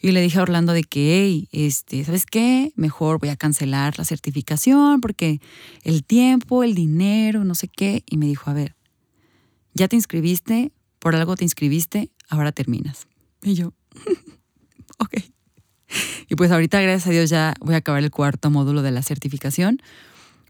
Y 0.00 0.12
le 0.12 0.20
dije 0.20 0.38
a 0.38 0.42
Orlando 0.42 0.72
de 0.72 0.84
que, 0.84 1.22
hey, 1.22 1.48
este, 1.52 2.04
¿sabes 2.04 2.26
qué? 2.26 2.72
Mejor 2.76 3.18
voy 3.18 3.30
a 3.30 3.36
cancelar 3.36 3.98
la 3.98 4.04
certificación 4.04 5.00
porque 5.00 5.40
el 5.82 6.04
tiempo, 6.04 6.62
el 6.62 6.74
dinero, 6.74 7.44
no 7.44 7.54
sé 7.54 7.68
qué. 7.68 8.04
Y 8.06 8.16
me 8.16 8.26
dijo, 8.26 8.50
a 8.50 8.54
ver, 8.54 8.76
ya 9.72 9.88
te 9.88 9.96
inscribiste, 9.96 10.72
por 10.98 11.16
algo 11.16 11.36
te 11.36 11.44
inscribiste, 11.44 12.10
ahora 12.28 12.52
terminas. 12.52 13.06
Y 13.42 13.54
yo, 13.54 13.72
ok. 14.98 15.14
Y 16.28 16.34
pues 16.36 16.50
ahorita, 16.50 16.80
gracias 16.80 17.06
a 17.06 17.10
Dios, 17.10 17.30
ya 17.30 17.54
voy 17.60 17.74
a 17.74 17.78
acabar 17.78 18.02
el 18.02 18.10
cuarto 18.10 18.50
módulo 18.50 18.82
de 18.82 18.90
la 18.90 19.02
certificación. 19.02 19.80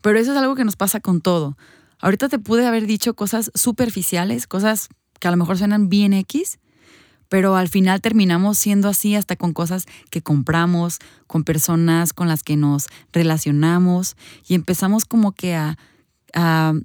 Pero 0.02 0.18
eso 0.18 0.32
es 0.32 0.38
algo 0.38 0.54
que 0.54 0.64
nos 0.64 0.76
pasa 0.76 1.00
con 1.00 1.20
todo. 1.20 1.56
Ahorita 2.00 2.28
te 2.28 2.38
pude 2.38 2.66
haber 2.66 2.86
dicho 2.86 3.14
cosas 3.14 3.50
superficiales, 3.54 4.46
cosas 4.46 4.88
que 5.18 5.28
a 5.28 5.30
lo 5.30 5.36
mejor 5.36 5.58
suenan 5.58 5.88
bien 5.88 6.12
X, 6.12 6.58
pero 7.34 7.56
al 7.56 7.68
final 7.68 8.00
terminamos 8.00 8.58
siendo 8.58 8.88
así 8.88 9.16
hasta 9.16 9.34
con 9.34 9.54
cosas 9.54 9.86
que 10.08 10.22
compramos, 10.22 11.00
con 11.26 11.42
personas 11.42 12.12
con 12.12 12.28
las 12.28 12.44
que 12.44 12.56
nos 12.56 12.86
relacionamos 13.12 14.14
y 14.46 14.54
empezamos 14.54 15.04
como 15.04 15.32
que 15.32 15.56
a, 15.56 15.76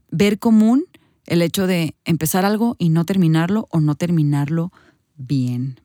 ver 0.10 0.40
común 0.40 0.86
el 1.28 1.44
hecho 1.44 1.68
de 1.68 1.94
empezar 2.04 2.46
algo 2.46 2.76
y 2.80 2.90
no 2.90 3.06
terminarlo 3.06 3.68
o 3.70 3.80
no 3.80 3.94
terminarlo 3.94 4.72
bien. 5.18 5.80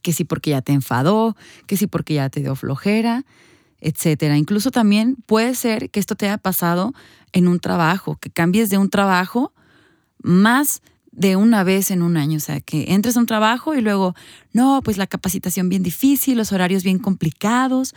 Que 0.00 0.12
sí 0.12 0.22
porque 0.22 0.50
ya 0.50 0.62
te 0.62 0.70
enfadó, 0.70 1.36
que 1.66 1.76
sí 1.76 1.88
porque 1.88 2.14
ya 2.14 2.30
te 2.30 2.38
dio 2.38 2.54
flojera, 2.54 3.24
etcétera. 3.80 4.38
Incluso 4.38 4.70
también 4.70 5.16
puede 5.26 5.56
ser 5.56 5.90
que 5.90 5.98
esto 5.98 6.14
te 6.14 6.26
haya 6.26 6.38
pasado 6.38 6.94
en 7.32 7.48
un 7.48 7.58
trabajo, 7.58 8.14
que 8.14 8.30
cambies 8.30 8.70
de 8.70 8.78
un 8.78 8.90
trabajo 8.90 9.52
más 10.22 10.82
de 11.12 11.36
una 11.36 11.62
vez 11.62 11.90
en 11.90 12.02
un 12.02 12.16
año, 12.16 12.38
o 12.38 12.40
sea, 12.40 12.60
que 12.60 12.92
entres 12.94 13.16
a 13.16 13.20
un 13.20 13.26
trabajo 13.26 13.74
y 13.74 13.82
luego, 13.82 14.14
no, 14.52 14.80
pues 14.82 14.96
la 14.96 15.06
capacitación 15.06 15.68
bien 15.68 15.82
difícil, 15.82 16.38
los 16.38 16.52
horarios 16.52 16.82
bien 16.82 16.98
complicados, 16.98 17.94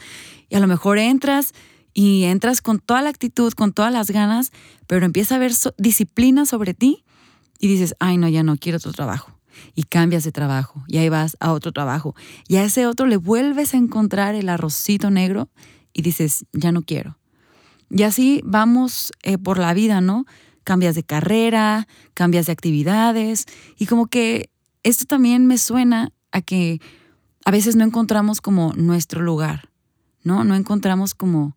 y 0.49 0.55
a 0.55 0.59
lo 0.59 0.67
mejor 0.67 0.97
entras 0.97 1.53
y 1.93 2.25
entras 2.25 2.61
con 2.61 2.79
toda 2.79 3.01
la 3.01 3.09
actitud, 3.09 3.53
con 3.53 3.71
todas 3.71 3.91
las 3.91 4.11
ganas, 4.11 4.51
pero 4.85 5.05
empieza 5.05 5.35
a 5.35 5.37
haber 5.37 5.53
disciplina 5.77 6.45
sobre 6.45 6.73
ti 6.73 7.05
y 7.57 7.67
dices, 7.67 7.95
ay, 7.99 8.17
no, 8.17 8.27
ya 8.27 8.43
no, 8.43 8.57
quiero 8.57 8.77
otro 8.77 8.91
trabajo. 8.91 9.31
Y 9.73 9.83
cambias 9.83 10.25
de 10.25 10.33
trabajo, 10.33 10.83
y 10.85 10.97
ahí 10.97 11.07
vas 11.07 11.37
a 11.39 11.53
otro 11.53 11.71
trabajo, 11.71 12.13
y 12.49 12.57
a 12.57 12.65
ese 12.65 12.85
otro 12.85 13.05
le 13.05 13.15
vuelves 13.15 13.73
a 13.73 13.77
encontrar 13.77 14.35
el 14.35 14.49
arrocito 14.49 15.09
negro 15.09 15.49
y 15.93 16.01
dices, 16.01 16.45
ya 16.51 16.73
no 16.73 16.81
quiero. 16.81 17.17
Y 17.89 18.03
así 18.03 18.41
vamos 18.43 19.13
eh, 19.23 19.37
por 19.37 19.57
la 19.57 19.73
vida, 19.73 20.01
¿no? 20.01 20.25
Cambias 20.65 20.95
de 20.95 21.03
carrera, 21.03 21.87
cambias 22.13 22.47
de 22.47 22.51
actividades 22.51 23.45
y 23.77 23.85
como 23.85 24.07
que 24.07 24.49
esto 24.83 25.05
también 25.05 25.47
me 25.47 25.57
suena 25.57 26.11
a 26.33 26.41
que 26.41 26.81
a 27.45 27.51
veces 27.51 27.77
no 27.77 27.85
encontramos 27.85 28.41
como 28.41 28.73
nuestro 28.73 29.21
lugar, 29.21 29.69
¿no? 30.23 30.43
No 30.43 30.55
encontramos 30.55 31.15
como 31.15 31.55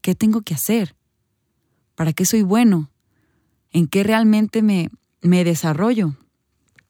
qué 0.00 0.14
tengo 0.14 0.42
que 0.42 0.54
hacer, 0.54 0.94
para 1.96 2.12
qué 2.12 2.24
soy 2.24 2.42
bueno, 2.42 2.90
en 3.72 3.88
qué 3.88 4.04
realmente 4.04 4.62
me, 4.62 4.90
me 5.22 5.42
desarrollo 5.42 6.16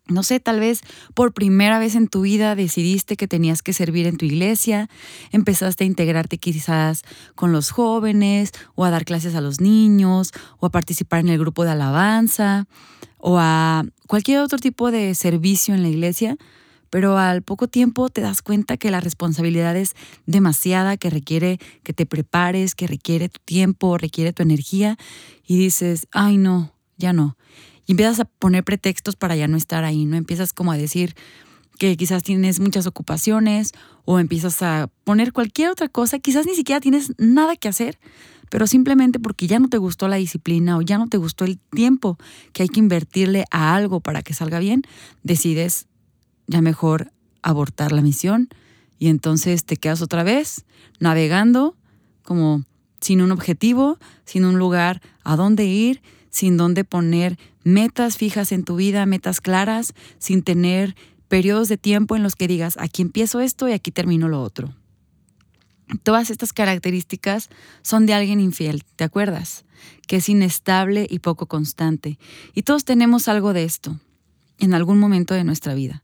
no 0.08 0.22
sé, 0.22 0.40
tal 0.40 0.60
vez 0.60 0.80
por 1.14 1.32
primera 1.32 1.78
vez 1.78 1.94
en 1.94 2.08
tu 2.08 2.22
vida 2.22 2.54
decidiste 2.54 3.16
que 3.16 3.28
tenías 3.28 3.62
que 3.62 3.72
servir 3.72 4.06
en 4.06 4.16
tu 4.16 4.24
iglesia, 4.24 4.88
empezaste 5.30 5.84
a 5.84 5.86
integrarte 5.86 6.38
quizás 6.38 7.02
con 7.34 7.52
los 7.52 7.70
jóvenes 7.70 8.52
o 8.74 8.84
a 8.84 8.90
dar 8.90 9.04
clases 9.04 9.34
a 9.34 9.40
los 9.40 9.60
niños 9.60 10.32
o 10.58 10.66
a 10.66 10.70
participar 10.70 11.20
en 11.20 11.28
el 11.28 11.38
grupo 11.38 11.64
de 11.64 11.70
alabanza 11.70 12.66
o 13.18 13.38
a 13.38 13.84
cualquier 14.08 14.40
otro 14.40 14.58
tipo 14.58 14.90
de 14.90 15.14
servicio 15.14 15.74
en 15.74 15.82
la 15.82 15.88
iglesia, 15.88 16.36
pero 16.90 17.16
al 17.16 17.42
poco 17.42 17.68
tiempo 17.68 18.08
te 18.08 18.20
das 18.20 18.42
cuenta 18.42 18.76
que 18.76 18.90
la 18.90 19.00
responsabilidad 19.00 19.76
es 19.76 19.94
demasiada, 20.26 20.96
que 20.96 21.10
requiere 21.10 21.58
que 21.84 21.92
te 21.92 22.06
prepares, 22.06 22.74
que 22.74 22.88
requiere 22.88 23.28
tu 23.28 23.40
tiempo, 23.44 23.96
requiere 23.98 24.32
tu 24.32 24.42
energía 24.42 24.98
y 25.46 25.56
dices, 25.56 26.08
ay 26.10 26.38
no, 26.38 26.74
ya 26.98 27.12
no 27.12 27.36
y 27.86 27.92
empiezas 27.92 28.20
a 28.20 28.24
poner 28.24 28.64
pretextos 28.64 29.16
para 29.16 29.36
ya 29.36 29.48
no 29.48 29.56
estar 29.56 29.84
ahí, 29.84 30.04
¿no? 30.04 30.16
Empiezas 30.16 30.52
como 30.52 30.72
a 30.72 30.76
decir 30.76 31.14
que 31.78 31.96
quizás 31.96 32.22
tienes 32.22 32.60
muchas 32.60 32.86
ocupaciones 32.86 33.72
o 34.04 34.18
empiezas 34.18 34.62
a 34.62 34.88
poner 35.04 35.32
cualquier 35.32 35.70
otra 35.70 35.88
cosa, 35.88 36.18
quizás 36.18 36.46
ni 36.46 36.54
siquiera 36.54 36.80
tienes 36.80 37.12
nada 37.18 37.56
que 37.56 37.68
hacer, 37.68 37.98
pero 38.50 38.66
simplemente 38.66 39.18
porque 39.18 39.46
ya 39.46 39.58
no 39.58 39.68
te 39.68 39.78
gustó 39.78 40.08
la 40.08 40.16
disciplina 40.16 40.76
o 40.76 40.82
ya 40.82 40.98
no 40.98 41.08
te 41.08 41.16
gustó 41.16 41.44
el 41.44 41.58
tiempo 41.58 42.18
que 42.52 42.62
hay 42.62 42.68
que 42.68 42.80
invertirle 42.80 43.44
a 43.50 43.74
algo 43.74 44.00
para 44.00 44.22
que 44.22 44.34
salga 44.34 44.58
bien, 44.58 44.82
decides 45.22 45.86
ya 46.46 46.60
mejor 46.60 47.12
abortar 47.42 47.92
la 47.92 48.02
misión 48.02 48.48
y 48.98 49.08
entonces 49.08 49.64
te 49.64 49.76
quedas 49.76 50.02
otra 50.02 50.22
vez 50.22 50.64
navegando 51.00 51.76
como 52.22 52.64
sin 53.00 53.20
un 53.20 53.32
objetivo, 53.32 53.98
sin 54.24 54.44
un 54.44 54.58
lugar 54.58 55.02
a 55.24 55.34
dónde 55.34 55.64
ir, 55.64 56.02
sin 56.32 56.56
dónde 56.56 56.82
poner 56.82 57.38
metas 57.62 58.16
fijas 58.16 58.50
en 58.50 58.64
tu 58.64 58.74
vida, 58.74 59.06
metas 59.06 59.40
claras, 59.40 59.94
sin 60.18 60.42
tener 60.42 60.96
periodos 61.28 61.68
de 61.68 61.76
tiempo 61.76 62.16
en 62.16 62.24
los 62.24 62.34
que 62.34 62.48
digas, 62.48 62.76
aquí 62.78 63.02
empiezo 63.02 63.40
esto 63.40 63.68
y 63.68 63.72
aquí 63.72 63.92
termino 63.92 64.28
lo 64.28 64.42
otro. 64.42 64.74
Todas 66.02 66.30
estas 66.30 66.52
características 66.52 67.50
son 67.82 68.06
de 68.06 68.14
alguien 68.14 68.40
infiel, 68.40 68.82
¿te 68.96 69.04
acuerdas? 69.04 69.64
Que 70.08 70.16
es 70.16 70.28
inestable 70.28 71.06
y 71.08 71.18
poco 71.18 71.46
constante. 71.46 72.18
Y 72.54 72.62
todos 72.62 72.84
tenemos 72.84 73.28
algo 73.28 73.52
de 73.52 73.64
esto 73.64 74.00
en 74.58 74.74
algún 74.74 74.98
momento 74.98 75.34
de 75.34 75.44
nuestra 75.44 75.74
vida. 75.74 76.02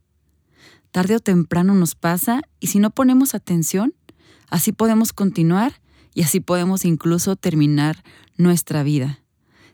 Tarde 0.91 1.17
o 1.17 1.21
temprano 1.21 1.75
nos 1.75 1.95
pasa 1.95 2.43
y 2.61 2.69
si 2.69 2.79
no 2.81 2.91
ponemos 2.91 3.35
atención, 3.35 3.95
así 4.51 4.73
podemos 4.73 5.13
continuar 5.13 5.81
y 6.15 6.23
así 6.23 6.41
podemos 6.41 6.85
incluso 6.85 7.37
terminar 7.37 8.03
nuestra 8.37 8.83
vida, 8.83 9.21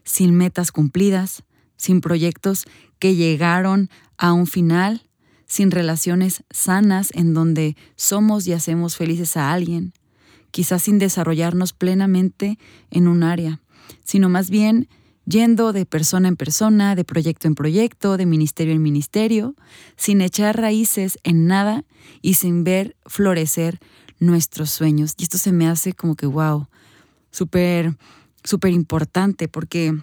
sin 0.04 0.34
metas 0.34 0.72
cumplidas, 0.72 1.42
sin 1.76 2.00
proyectos 2.00 2.64
que 2.98 3.14
llegaron 3.14 3.90
a 4.16 4.32
un 4.32 4.46
final, 4.46 5.02
sin 5.46 5.70
relaciones 5.70 6.44
sanas 6.50 7.10
en 7.14 7.34
donde 7.34 7.76
somos 7.96 8.46
y 8.46 8.52
hacemos 8.52 8.96
felices 8.96 9.36
a 9.36 9.52
alguien, 9.52 9.92
quizás 10.50 10.82
sin 10.82 10.98
desarrollarnos 10.98 11.72
plenamente 11.72 12.58
en 12.90 13.08
un 13.08 13.22
área, 13.22 13.60
sino 14.04 14.28
más 14.28 14.50
bien 14.50 14.88
yendo 15.26 15.72
de 15.72 15.86
persona 15.86 16.28
en 16.28 16.36
persona, 16.36 16.94
de 16.94 17.04
proyecto 17.04 17.48
en 17.48 17.54
proyecto, 17.54 18.16
de 18.16 18.26
ministerio 18.26 18.74
en 18.74 18.82
ministerio, 18.82 19.54
sin 19.96 20.20
echar 20.20 20.60
raíces 20.60 21.18
en 21.24 21.46
nada 21.46 21.84
y 22.20 22.34
sin 22.34 22.64
ver 22.64 22.96
florecer 23.06 23.80
nuestros 24.18 24.70
sueños. 24.70 25.14
Y 25.18 25.24
esto 25.24 25.38
se 25.38 25.52
me 25.52 25.66
hace 25.66 25.92
como 25.92 26.14
que, 26.14 26.26
wow, 26.26 26.68
súper, 27.30 27.96
súper 28.44 28.72
importante 28.72 29.48
porque 29.48 29.94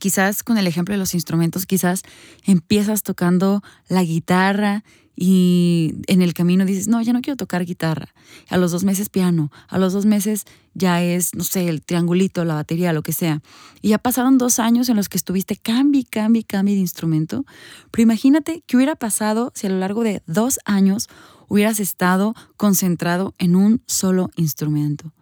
quizás 0.00 0.42
con 0.42 0.58
el 0.58 0.66
ejemplo 0.66 0.94
de 0.94 0.98
los 0.98 1.14
instrumentos, 1.14 1.66
quizás 1.66 2.02
empiezas 2.44 3.02
tocando 3.02 3.62
la 3.88 4.02
guitarra 4.02 4.82
y 5.16 5.94
en 6.08 6.22
el 6.22 6.34
camino 6.34 6.64
dices, 6.64 6.88
no, 6.88 7.00
ya 7.00 7.12
no 7.12 7.20
quiero 7.20 7.36
tocar 7.36 7.64
guitarra. 7.64 8.08
A 8.48 8.56
los 8.56 8.72
dos 8.72 8.82
meses 8.82 9.08
piano, 9.08 9.52
a 9.68 9.78
los 9.78 9.92
dos 9.92 10.06
meses 10.06 10.44
ya 10.74 11.02
es, 11.02 11.34
no 11.36 11.44
sé, 11.44 11.68
el 11.68 11.82
triangulito, 11.82 12.44
la 12.44 12.54
batería, 12.54 12.92
lo 12.92 13.02
que 13.02 13.12
sea. 13.12 13.40
Y 13.80 13.90
ya 13.90 13.98
pasaron 13.98 14.38
dos 14.38 14.58
años 14.58 14.88
en 14.88 14.96
los 14.96 15.08
que 15.08 15.16
estuviste 15.16 15.56
cambie, 15.56 16.04
cambie, 16.04 16.42
cambie 16.42 16.74
de 16.74 16.80
instrumento. 16.80 17.44
Pero 17.92 18.02
imagínate 18.02 18.64
qué 18.66 18.76
hubiera 18.76 18.96
pasado 18.96 19.52
si 19.54 19.68
a 19.68 19.70
lo 19.70 19.78
largo 19.78 20.02
de 20.02 20.22
dos 20.26 20.58
años 20.64 21.08
hubieras 21.48 21.78
estado 21.78 22.34
concentrado 22.56 23.34
en 23.38 23.54
un 23.54 23.82
solo 23.86 24.30
instrumento. 24.34 25.12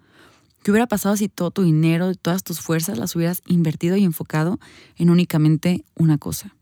¿Qué 0.62 0.70
hubiera 0.70 0.86
pasado 0.86 1.16
si 1.16 1.28
todo 1.28 1.50
tu 1.50 1.62
dinero 1.62 2.10
y 2.10 2.14
todas 2.14 2.44
tus 2.44 2.60
fuerzas 2.60 2.96
las 2.96 3.16
hubieras 3.16 3.42
invertido 3.46 3.96
y 3.96 4.04
enfocado 4.04 4.60
en 4.96 5.10
únicamente 5.10 5.84
una 5.96 6.18
cosa? 6.18 6.54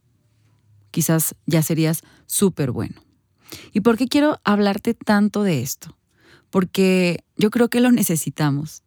Quizás 0.91 1.35
ya 1.47 1.63
serías 1.63 2.03
súper 2.27 2.71
bueno. 2.71 3.03
¿Y 3.73 3.81
por 3.81 3.99
qué 3.99 4.09
quiero 4.09 4.41
hablarte 4.43 4.95
tanto 4.95 5.43
de 5.43 5.61
esto? 5.61 5.99
Porque 6.49 7.25
yo 7.37 7.51
creo 7.51 7.69
que 7.69 7.81
lo 7.81 7.93
necesitamos. 7.93 8.83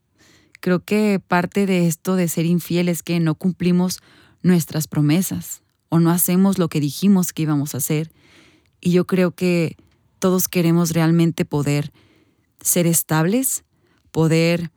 Creo 0.60 0.80
que 0.80 1.22
parte 1.26 1.68
de 1.68 1.88
esto 1.88 2.16
de 2.16 2.28
ser 2.28 2.46
infiel 2.46 2.90
es 2.90 3.04
que 3.04 3.20
no 3.20 3.36
cumplimos 3.36 4.00
nuestras 4.42 4.88
promesas 4.88 5.62
o 5.90 6.00
no 6.00 6.10
hacemos 6.10 6.58
lo 6.58 6.70
que 6.70 6.80
dijimos 6.80 7.34
que 7.34 7.44
íbamos 7.44 7.76
a 7.76 7.78
hacer. 7.78 8.12
Y 8.82 8.92
yo 8.92 9.06
creo 9.06 9.32
que 9.32 9.78
todos 10.18 10.48
queremos 10.48 10.92
realmente 10.92 11.46
poder 11.46 11.92
ser 12.62 12.88
estables, 12.88 13.64
poder 14.12 14.72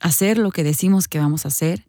hacer 0.00 0.38
lo 0.38 0.50
que 0.50 0.64
decimos 0.64 1.08
que 1.08 1.18
vamos 1.18 1.44
a 1.44 1.48
hacer, 1.48 1.86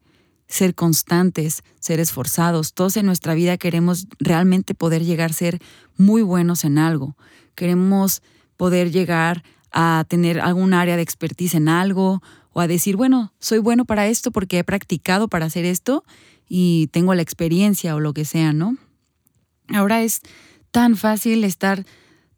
ser 0.47 0.75
constantes, 0.75 1.63
ser 1.79 1.99
esforzados. 1.99 2.73
Todos 2.73 2.97
en 2.97 3.05
nuestra 3.05 3.33
vida 3.33 3.57
queremos 3.57 4.07
realmente 4.19 4.75
poder 4.75 5.03
llegar 5.03 5.31
a 5.31 5.33
ser 5.33 5.59
muy 5.97 6.21
buenos 6.21 6.65
en 6.65 6.77
algo. 6.77 7.15
Queremos 7.55 8.21
poder 8.57 8.91
llegar 8.91 9.43
a 9.71 10.05
tener 10.07 10.41
algún 10.41 10.73
área 10.73 10.97
de 10.97 11.01
expertise 11.01 11.55
en 11.55 11.69
algo 11.69 12.21
o 12.53 12.59
a 12.59 12.67
decir, 12.67 12.97
bueno, 12.97 13.33
soy 13.39 13.59
bueno 13.59 13.85
para 13.85 14.07
esto 14.07 14.31
porque 14.31 14.59
he 14.59 14.63
practicado 14.63 15.29
para 15.29 15.45
hacer 15.45 15.63
esto 15.63 16.03
y 16.47 16.87
tengo 16.87 17.15
la 17.15 17.21
experiencia 17.21 17.95
o 17.95 18.01
lo 18.01 18.13
que 18.13 18.25
sea, 18.25 18.51
¿no? 18.51 18.77
Ahora 19.69 20.03
es 20.03 20.19
tan 20.71 20.97
fácil 20.97 21.45
estar 21.45 21.85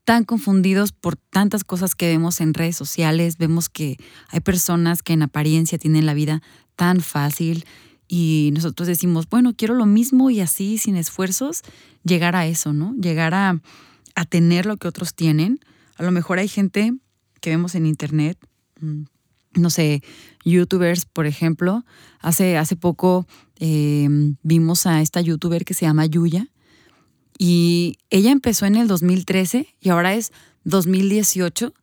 tan 0.05 0.25
confundidos 0.25 0.91
por 0.91 1.15
tantas 1.15 1.63
cosas 1.63 1.95
que 1.95 2.07
vemos 2.07 2.41
en 2.41 2.53
redes 2.53 2.75
sociales. 2.75 3.37
Vemos 3.37 3.69
que 3.69 3.97
hay 4.29 4.41
personas 4.41 5.01
que 5.01 5.13
en 5.13 5.23
apariencia 5.23 5.77
tienen 5.77 6.05
la 6.05 6.13
vida 6.13 6.41
tan 6.75 7.01
fácil 7.01 7.65
y 8.07 8.51
nosotros 8.53 8.87
decimos, 8.87 9.29
bueno, 9.29 9.53
quiero 9.55 9.73
lo 9.75 9.85
mismo 9.85 10.29
y 10.29 10.41
así, 10.41 10.77
sin 10.77 10.97
esfuerzos, 10.97 11.61
llegar 12.03 12.35
a 12.35 12.45
eso, 12.45 12.73
¿no? 12.73 12.93
Llegar 12.95 13.33
a, 13.33 13.61
tener 14.29 14.65
lo 14.65 14.77
que 14.77 14.87
otros 14.87 15.15
tienen. 15.15 15.59
A 15.95 16.03
lo 16.03 16.11
mejor 16.11 16.37
hay 16.37 16.47
gente 16.47 16.93
que 17.41 17.49
vemos 17.49 17.75
en 17.75 17.85
internet, 17.85 18.37
mm, 18.79 19.03
no 19.55 19.69
sé, 19.69 20.03
youtubers, 20.45 21.05
por 21.05 21.25
ejemplo. 21.25 21.85
Hace, 22.19 22.57
hace 22.57 22.75
poco 22.75 23.25
eh, 23.59 24.07
vimos 24.43 24.85
a 24.85 25.01
esta 25.01 25.21
youtuber 25.21 25.65
que 25.65 25.73
se 25.73 25.85
llama 25.85 26.05
Yuya 26.05 26.47
y 27.45 27.97
ella 28.09 28.31
empezó 28.31 28.65
en 28.65 28.77
el 28.77 28.87
2013 28.87 29.67
y 29.81 29.89
ahora 29.89 30.13
es 30.13 30.31
2018. 30.63 31.73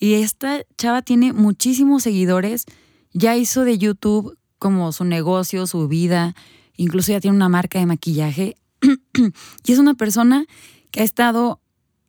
Y 0.00 0.14
esta 0.14 0.62
chava 0.76 1.00
tiene 1.00 1.32
muchísimos 1.32 2.02
seguidores. 2.02 2.64
Ya 3.12 3.36
hizo 3.36 3.62
de 3.62 3.78
YouTube 3.78 4.36
como 4.58 4.90
su 4.90 5.04
negocio, 5.04 5.68
su 5.68 5.86
vida. 5.86 6.34
Incluso 6.74 7.12
ya 7.12 7.20
tiene 7.20 7.36
una 7.36 7.48
marca 7.48 7.78
de 7.78 7.86
maquillaje. 7.86 8.56
y 8.82 9.72
es 9.72 9.78
una 9.78 9.94
persona 9.94 10.44
que 10.90 11.02
ha 11.02 11.04
estado 11.04 11.60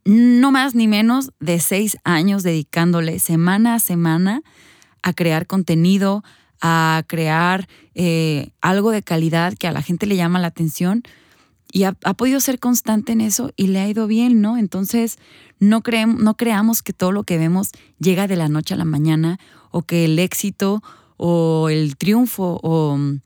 no 0.04 0.52
más 0.52 0.74
ni 0.74 0.88
menos 0.88 1.30
de 1.40 1.60
seis 1.60 2.00
años 2.04 2.42
dedicándole 2.42 3.20
semana 3.20 3.76
a 3.76 3.80
semana 3.80 4.42
a 5.04 5.14
crear 5.14 5.46
contenido, 5.46 6.24
a 6.62 7.04
crear 7.06 7.68
eh, 7.94 8.50
algo 8.60 8.90
de 8.90 9.04
calidad 9.04 9.54
que 9.54 9.68
a 9.68 9.72
la 9.72 9.84
gente 9.84 10.08
le 10.08 10.16
llama 10.16 10.40
la 10.40 10.48
atención 10.48 11.04
y 11.78 11.84
ha, 11.84 11.94
podido 11.94 12.40
ser 12.40 12.58
constante 12.58 13.12
en 13.12 13.22
eso 13.22 13.52
y 13.56 13.68
le 13.68 13.80
ha 13.80 13.88
ido 13.88 14.08
bien, 14.08 14.42
¿no? 14.42 14.58
Entonces, 14.58 15.20
no, 15.60 15.84
no 16.08 16.34
creamos 16.36 16.82
que 16.82 16.92
todo 16.92 17.12
lo 17.12 17.24
que 17.24 17.38
vemos 17.38 17.70
llega 18.00 18.26
de 18.26 18.36
la 18.36 18.50
noche 18.50 18.74
a 18.74 18.78
la 18.78 18.84
mañana 18.84 19.40
o 19.70 19.84
que 19.84 20.06
el 20.06 20.18
éxito 20.18 20.82
o 21.18 21.70
el 21.70 21.96
triunfo 21.96 22.60
o 22.64 22.98
mm, 22.98 23.20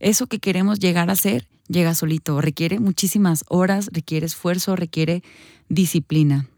eso 0.00 0.26
que 0.26 0.38
queremos 0.38 0.78
llegar 0.78 1.10
a 1.10 1.16
ser 1.16 1.48
llega 1.68 1.94
solito. 1.94 2.40
Requiere 2.40 2.80
muchísimas 2.80 3.44
horas, 3.48 3.90
requiere 3.92 4.24
esfuerzo, 4.24 4.74
requiere 4.74 5.22
disciplina. 5.68 6.48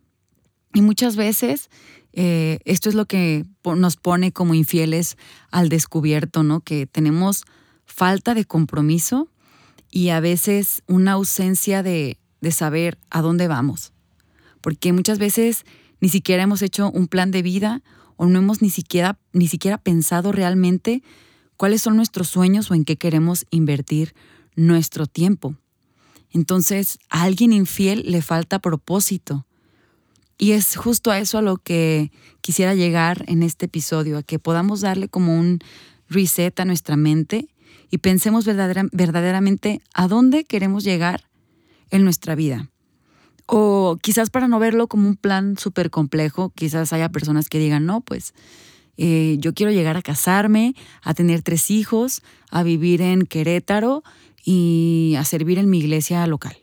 Y 0.72 0.82
muchas 0.82 1.16
veces 1.16 1.68
eh, 2.12 2.60
esto 2.64 2.88
es 2.88 2.94
lo 2.94 3.06
que 3.06 3.44
nos 3.64 3.96
pone 3.96 4.30
como 4.30 4.54
infieles 4.54 5.16
al 5.50 5.68
descubierto, 5.68 6.44
¿no? 6.44 6.60
Que 6.60 6.86
tenemos 6.86 7.42
falta 7.86 8.34
de 8.34 8.44
compromiso 8.44 9.26
y 9.90 10.10
a 10.10 10.20
veces 10.20 10.82
una 10.86 11.12
ausencia 11.12 11.82
de, 11.82 12.18
saber 12.50 12.98
a 13.10 13.20
dónde 13.20 13.48
vamos. 13.48 13.92
Porque 14.60 14.92
muchas 14.92 15.18
veces 15.18 15.64
ni 16.00 16.08
siquiera 16.08 16.42
hemos 16.42 16.62
hecho 16.62 16.90
un 16.90 17.08
plan 17.08 17.30
de 17.30 17.42
vida 17.42 17.82
o 18.16 18.26
no 18.26 18.38
hemos 18.38 18.62
ni 18.62 18.70
siquiera, 18.70 19.18
ni 19.32 19.48
siquiera 19.48 19.78
pensado 19.78 20.32
realmente 20.32 21.02
cuáles 21.56 21.82
son 21.82 21.96
nuestros 21.96 22.28
sueños 22.28 22.70
o 22.70 22.74
en 22.74 22.84
qué 22.84 22.96
queremos 22.96 23.46
invertir 23.50 24.14
nuestro 24.56 25.06
tiempo. 25.06 25.56
Entonces, 26.30 26.98
a 27.10 27.22
alguien 27.22 27.52
infiel 27.52 28.04
le 28.06 28.22
falta 28.22 28.60
propósito. 28.60 29.46
Y 30.38 30.52
es 30.52 30.76
justo 30.76 31.10
a 31.10 31.18
eso 31.18 31.36
a 31.38 31.42
lo 31.42 31.58
que 31.58 32.12
quisiera 32.40 32.74
llegar 32.74 33.24
en 33.26 33.42
este 33.42 33.66
episodio, 33.66 34.16
a 34.16 34.22
que 34.22 34.38
podamos 34.38 34.80
darle 34.80 35.08
como 35.08 35.38
un 35.38 35.58
reset 36.08 36.58
a 36.60 36.64
nuestra 36.64 36.96
mente 36.96 37.49
y 37.90 37.98
pensemos 37.98 38.44
verdaderamente 38.44 39.82
a 39.94 40.08
dónde 40.08 40.44
queremos 40.44 40.84
llegar 40.84 41.24
en 41.90 42.04
nuestra 42.04 42.34
vida. 42.34 42.68
O 43.46 43.98
quizás 44.00 44.30
para 44.30 44.46
no 44.46 44.60
verlo 44.60 44.86
como 44.86 45.08
un 45.08 45.16
plan 45.16 45.58
súper 45.58 45.90
complejo, 45.90 46.50
quizás 46.50 46.92
haya 46.92 47.08
personas 47.08 47.48
que 47.48 47.58
digan, 47.58 47.84
no, 47.84 48.00
pues 48.00 48.32
eh, 48.96 49.36
yo 49.40 49.54
quiero 49.54 49.72
llegar 49.72 49.96
a 49.96 50.02
casarme, 50.02 50.74
a 51.02 51.14
tener 51.14 51.42
tres 51.42 51.70
hijos, 51.70 52.22
a 52.50 52.62
vivir 52.62 53.02
en 53.02 53.26
Querétaro 53.26 54.04
y 54.44 55.14
a 55.18 55.24
servir 55.24 55.58
en 55.58 55.68
mi 55.68 55.78
iglesia 55.78 56.26
local. 56.26 56.56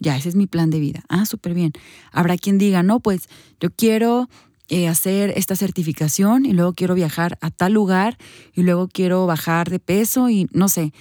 Ya, 0.00 0.16
ese 0.16 0.28
es 0.28 0.34
mi 0.34 0.46
plan 0.46 0.70
de 0.70 0.80
vida. 0.80 1.04
Ah, 1.08 1.24
súper 1.24 1.54
bien. 1.54 1.72
Habrá 2.10 2.36
quien 2.36 2.58
diga, 2.58 2.82
no, 2.82 2.98
pues 2.98 3.28
yo 3.60 3.70
quiero 3.70 4.28
eh, 4.68 4.88
hacer 4.88 5.32
esta 5.36 5.56
certificación 5.56 6.46
y 6.46 6.52
luego 6.52 6.72
quiero 6.72 6.94
viajar 6.94 7.38
a 7.40 7.50
tal 7.50 7.74
lugar 7.74 8.16
y 8.54 8.62
luego 8.62 8.88
quiero 8.88 9.26
bajar 9.26 9.68
de 9.68 9.78
peso 9.78 10.30
y 10.30 10.48
no 10.52 10.68
sé. 10.68 10.92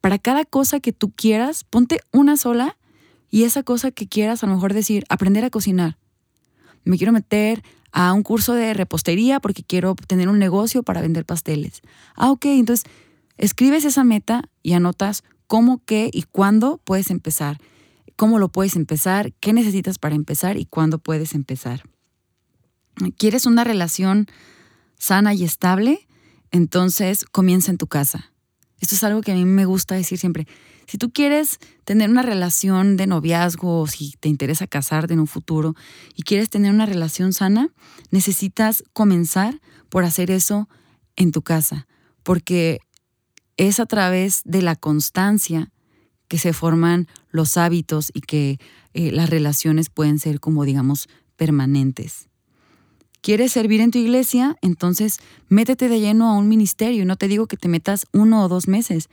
Para 0.00 0.18
cada 0.18 0.44
cosa 0.44 0.78
que 0.78 0.92
tú 0.92 1.10
quieras, 1.10 1.64
ponte 1.64 2.00
una 2.12 2.36
sola 2.36 2.78
y 3.28 3.42
esa 3.42 3.62
cosa 3.62 3.90
que 3.90 4.06
quieras, 4.06 4.42
a 4.42 4.46
lo 4.46 4.54
mejor 4.54 4.72
decir, 4.72 5.04
aprender 5.08 5.44
a 5.44 5.50
cocinar. 5.50 5.98
Me 6.84 6.96
quiero 6.96 7.12
meter 7.12 7.62
a 7.90 8.12
un 8.12 8.22
curso 8.22 8.54
de 8.54 8.72
repostería 8.74 9.40
porque 9.40 9.64
quiero 9.64 9.94
tener 9.94 10.28
un 10.28 10.38
negocio 10.38 10.82
para 10.82 11.00
vender 11.00 11.24
pasteles. 11.24 11.82
Ah, 12.14 12.30
ok, 12.30 12.46
entonces 12.46 12.88
escribes 13.36 13.84
esa 13.84 14.04
meta 14.04 14.44
y 14.62 14.74
anotas 14.74 15.24
cómo, 15.46 15.82
qué 15.84 16.08
y 16.12 16.22
cuándo 16.22 16.80
puedes 16.84 17.10
empezar. 17.10 17.58
Cómo 18.14 18.38
lo 18.38 18.48
puedes 18.48 18.76
empezar, 18.76 19.32
qué 19.40 19.52
necesitas 19.52 19.98
para 19.98 20.14
empezar 20.14 20.56
y 20.56 20.64
cuándo 20.66 20.98
puedes 20.98 21.34
empezar. 21.34 21.82
¿Quieres 23.16 23.46
una 23.46 23.64
relación 23.64 24.26
sana 24.98 25.34
y 25.34 25.44
estable? 25.44 26.06
Entonces 26.50 27.24
comienza 27.24 27.70
en 27.70 27.78
tu 27.78 27.86
casa. 27.86 28.32
Esto 28.80 28.94
es 28.94 29.04
algo 29.04 29.20
que 29.22 29.32
a 29.32 29.34
mí 29.34 29.44
me 29.44 29.64
gusta 29.64 29.94
decir 29.94 30.18
siempre. 30.18 30.46
Si 30.86 30.98
tú 30.98 31.10
quieres 31.10 31.58
tener 31.84 32.08
una 32.08 32.22
relación 32.22 32.96
de 32.96 33.06
noviazgo 33.06 33.80
o 33.80 33.86
si 33.86 34.14
te 34.20 34.28
interesa 34.28 34.66
casarte 34.66 35.14
en 35.14 35.20
un 35.20 35.26
futuro 35.26 35.74
y 36.14 36.22
quieres 36.22 36.48
tener 36.48 36.72
una 36.72 36.86
relación 36.86 37.32
sana, 37.32 37.68
necesitas 38.10 38.84
comenzar 38.92 39.60
por 39.90 40.04
hacer 40.04 40.30
eso 40.30 40.68
en 41.16 41.32
tu 41.32 41.42
casa, 41.42 41.86
porque 42.22 42.80
es 43.56 43.80
a 43.80 43.86
través 43.86 44.42
de 44.44 44.62
la 44.62 44.76
constancia 44.76 45.72
que 46.28 46.38
se 46.38 46.52
forman 46.52 47.08
los 47.30 47.56
hábitos 47.56 48.10
y 48.14 48.20
que 48.20 48.58
eh, 48.94 49.10
las 49.12 49.28
relaciones 49.28 49.90
pueden 49.90 50.18
ser 50.18 50.40
como 50.40 50.64
digamos 50.64 51.08
permanentes. 51.36 52.27
¿Quieres 53.20 53.52
servir 53.52 53.80
en 53.80 53.90
tu 53.90 53.98
iglesia? 53.98 54.56
Entonces 54.62 55.18
métete 55.48 55.88
de 55.88 56.00
lleno 56.00 56.30
a 56.30 56.38
un 56.38 56.48
ministerio. 56.48 57.04
No 57.04 57.16
te 57.16 57.28
digo 57.28 57.46
que 57.46 57.56
te 57.56 57.68
metas 57.68 58.06
uno 58.12 58.44
o 58.44 58.48
dos 58.48 58.68
meses. 58.68 59.08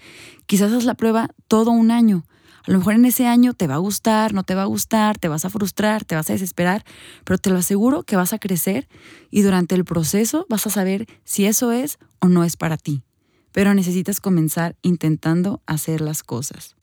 Quizás 0.46 0.72
haz 0.72 0.86
la 0.86 0.94
prueba 0.94 1.30
todo 1.48 1.72
un 1.72 1.91
año. 1.91 2.26
A 2.68 2.72
lo 2.72 2.80
mejor 2.80 2.96
en 2.96 3.06
ese 3.06 3.28
año 3.28 3.54
te 3.54 3.68
va 3.68 3.76
a 3.76 3.80
gustar, 3.80 4.34
no 4.34 4.44
te 4.44 4.56
va 4.56 4.63
a 4.63 4.65
gustar, 4.65 5.20
te 5.20 5.28
vas 5.28 5.46
a 5.46 5.50
frustrar, 5.50 6.04
te 6.04 6.15
vas 6.15 6.30
a 6.30 6.34
desesperar, 6.34 6.84
pero 7.24 7.38
te 7.38 7.52
lo 7.52 7.58
aseguro 7.58 8.04
que 8.04 8.15
vas 8.15 8.34
a 8.34 8.39
crecer 8.39 8.88
y 9.30 9.41
durante 9.41 9.76
el 9.76 9.86
proceso 9.86 10.48
vas 10.50 10.65
a 10.65 10.72
saber 10.72 11.06
si 11.24 11.46
eso 11.46 11.72
es 11.72 12.00
o 12.20 12.28
no 12.28 12.44
es 12.44 12.58
para 12.58 12.78
ti. 12.78 13.04
Pero 13.52 13.74
necesitas 13.74 14.20
comenzar 14.20 14.76
intentando 14.82 15.62
hacer 15.68 16.02
las 16.02 16.24
cosas. 16.24 16.76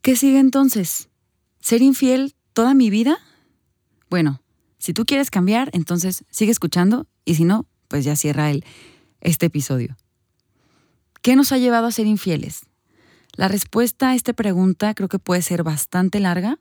¿Qué 0.00 0.16
sigue 0.16 0.38
entonces? 0.38 1.08
¿Ser 1.60 1.82
infiel 1.82 2.34
toda 2.54 2.74
mi 2.74 2.88
vida? 2.88 3.18
Bueno, 4.08 4.41
si 4.82 4.92
tú 4.92 5.04
quieres 5.04 5.30
cambiar, 5.30 5.70
entonces 5.74 6.24
sigue 6.28 6.50
escuchando 6.50 7.06
y 7.24 7.36
si 7.36 7.44
no, 7.44 7.66
pues 7.86 8.04
ya 8.04 8.16
cierra 8.16 8.50
el, 8.50 8.64
este 9.20 9.46
episodio. 9.46 9.96
¿Qué 11.22 11.36
nos 11.36 11.52
ha 11.52 11.58
llevado 11.58 11.86
a 11.86 11.92
ser 11.92 12.06
infieles? 12.06 12.62
La 13.36 13.46
respuesta 13.46 14.10
a 14.10 14.16
esta 14.16 14.32
pregunta 14.32 14.92
creo 14.94 15.08
que 15.08 15.20
puede 15.20 15.40
ser 15.40 15.62
bastante 15.62 16.18
larga, 16.18 16.58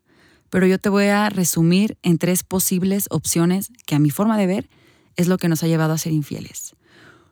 pero 0.51 0.67
yo 0.67 0.77
te 0.77 0.89
voy 0.89 1.05
a 1.05 1.31
resumir 1.31 1.97
en 2.03 2.19
tres 2.19 2.43
posibles 2.43 3.07
opciones 3.10 3.71
que 3.88 3.95
a 3.95 3.99
mi 3.99 4.12
forma 4.12 4.38
de 4.38 4.45
ver 4.45 4.69
es 5.15 5.27
lo 5.27 5.39
que 5.39 5.47
nos 5.47 5.63
ha 5.63 5.67
llevado 5.67 5.93
a 5.93 5.97
ser 5.97 6.13
infieles. 6.13 6.75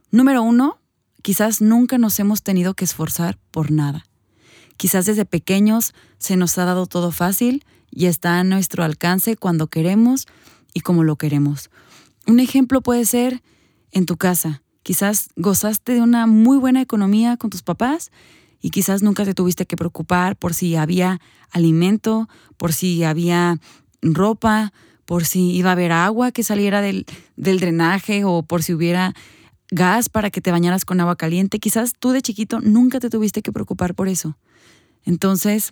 Número 0.10 0.42
uno, 0.42 0.80
quizás 1.22 1.62
nunca 1.62 2.00
nos 2.00 2.20
hemos 2.20 2.42
tenido 2.42 2.74
que 2.74 2.86
esforzar 2.86 3.38
por 3.52 3.70
nada. 3.70 4.08
Quizás 4.76 5.06
desde 5.06 5.26
pequeños 5.26 5.94
se 6.18 6.36
nos 6.36 6.58
ha 6.58 6.66
dado 6.66 6.88
todo 6.88 7.12
fácil 7.12 7.64
y 7.92 8.08
está 8.08 8.40
a 8.40 8.44
nuestro 8.44 8.84
alcance 8.84 9.38
cuando 9.38 9.68
queremos 9.68 10.26
como 10.82 11.04
lo 11.04 11.16
queremos. 11.16 11.70
Un 12.28 12.40
ejemplo 12.40 12.82
puede 12.82 13.06
ser 13.06 13.42
en 13.92 14.06
tu 14.06 14.18
casa. 14.18 14.62
Quizás 14.84 15.30
gozaste 15.36 15.94
de 15.94 16.02
una 16.02 16.28
muy 16.28 16.58
buena 16.58 16.82
economía 16.82 17.38
con 17.38 17.50
tus 17.50 17.62
papás 17.62 18.12
y 18.62 18.72
quizás 18.72 19.04
nunca 19.04 19.26
te 19.26 19.34
tuviste 19.34 19.66
que 19.66 19.78
preocupar 19.78 20.36
por 20.36 20.54
si 20.54 20.76
había 20.76 21.20
alimento, 21.52 22.28
por 22.58 22.74
si 22.74 23.04
había 23.04 23.60
ropa, 24.02 24.74
por 25.06 25.26
si 25.26 25.52
iba 25.52 25.70
a 25.70 25.74
haber 25.74 25.92
agua 25.92 26.32
que 26.32 26.44
saliera 26.44 26.82
del, 26.82 27.06
del 27.36 27.60
drenaje 27.60 28.24
o 28.26 28.44
por 28.44 28.64
si 28.64 28.74
hubiera 28.74 29.14
gas 29.72 30.10
para 30.10 30.30
que 30.30 30.42
te 30.42 30.52
bañaras 30.52 30.86
con 30.86 31.00
agua 31.00 31.16
caliente. 31.16 31.60
Quizás 31.60 31.94
tú 31.98 32.12
de 32.12 32.22
chiquito 32.22 32.60
nunca 32.60 33.00
te 33.00 33.10
tuviste 33.10 33.42
que 33.42 33.52
preocupar 33.52 33.96
por 33.96 34.08
eso. 34.08 34.38
Entonces, 35.06 35.72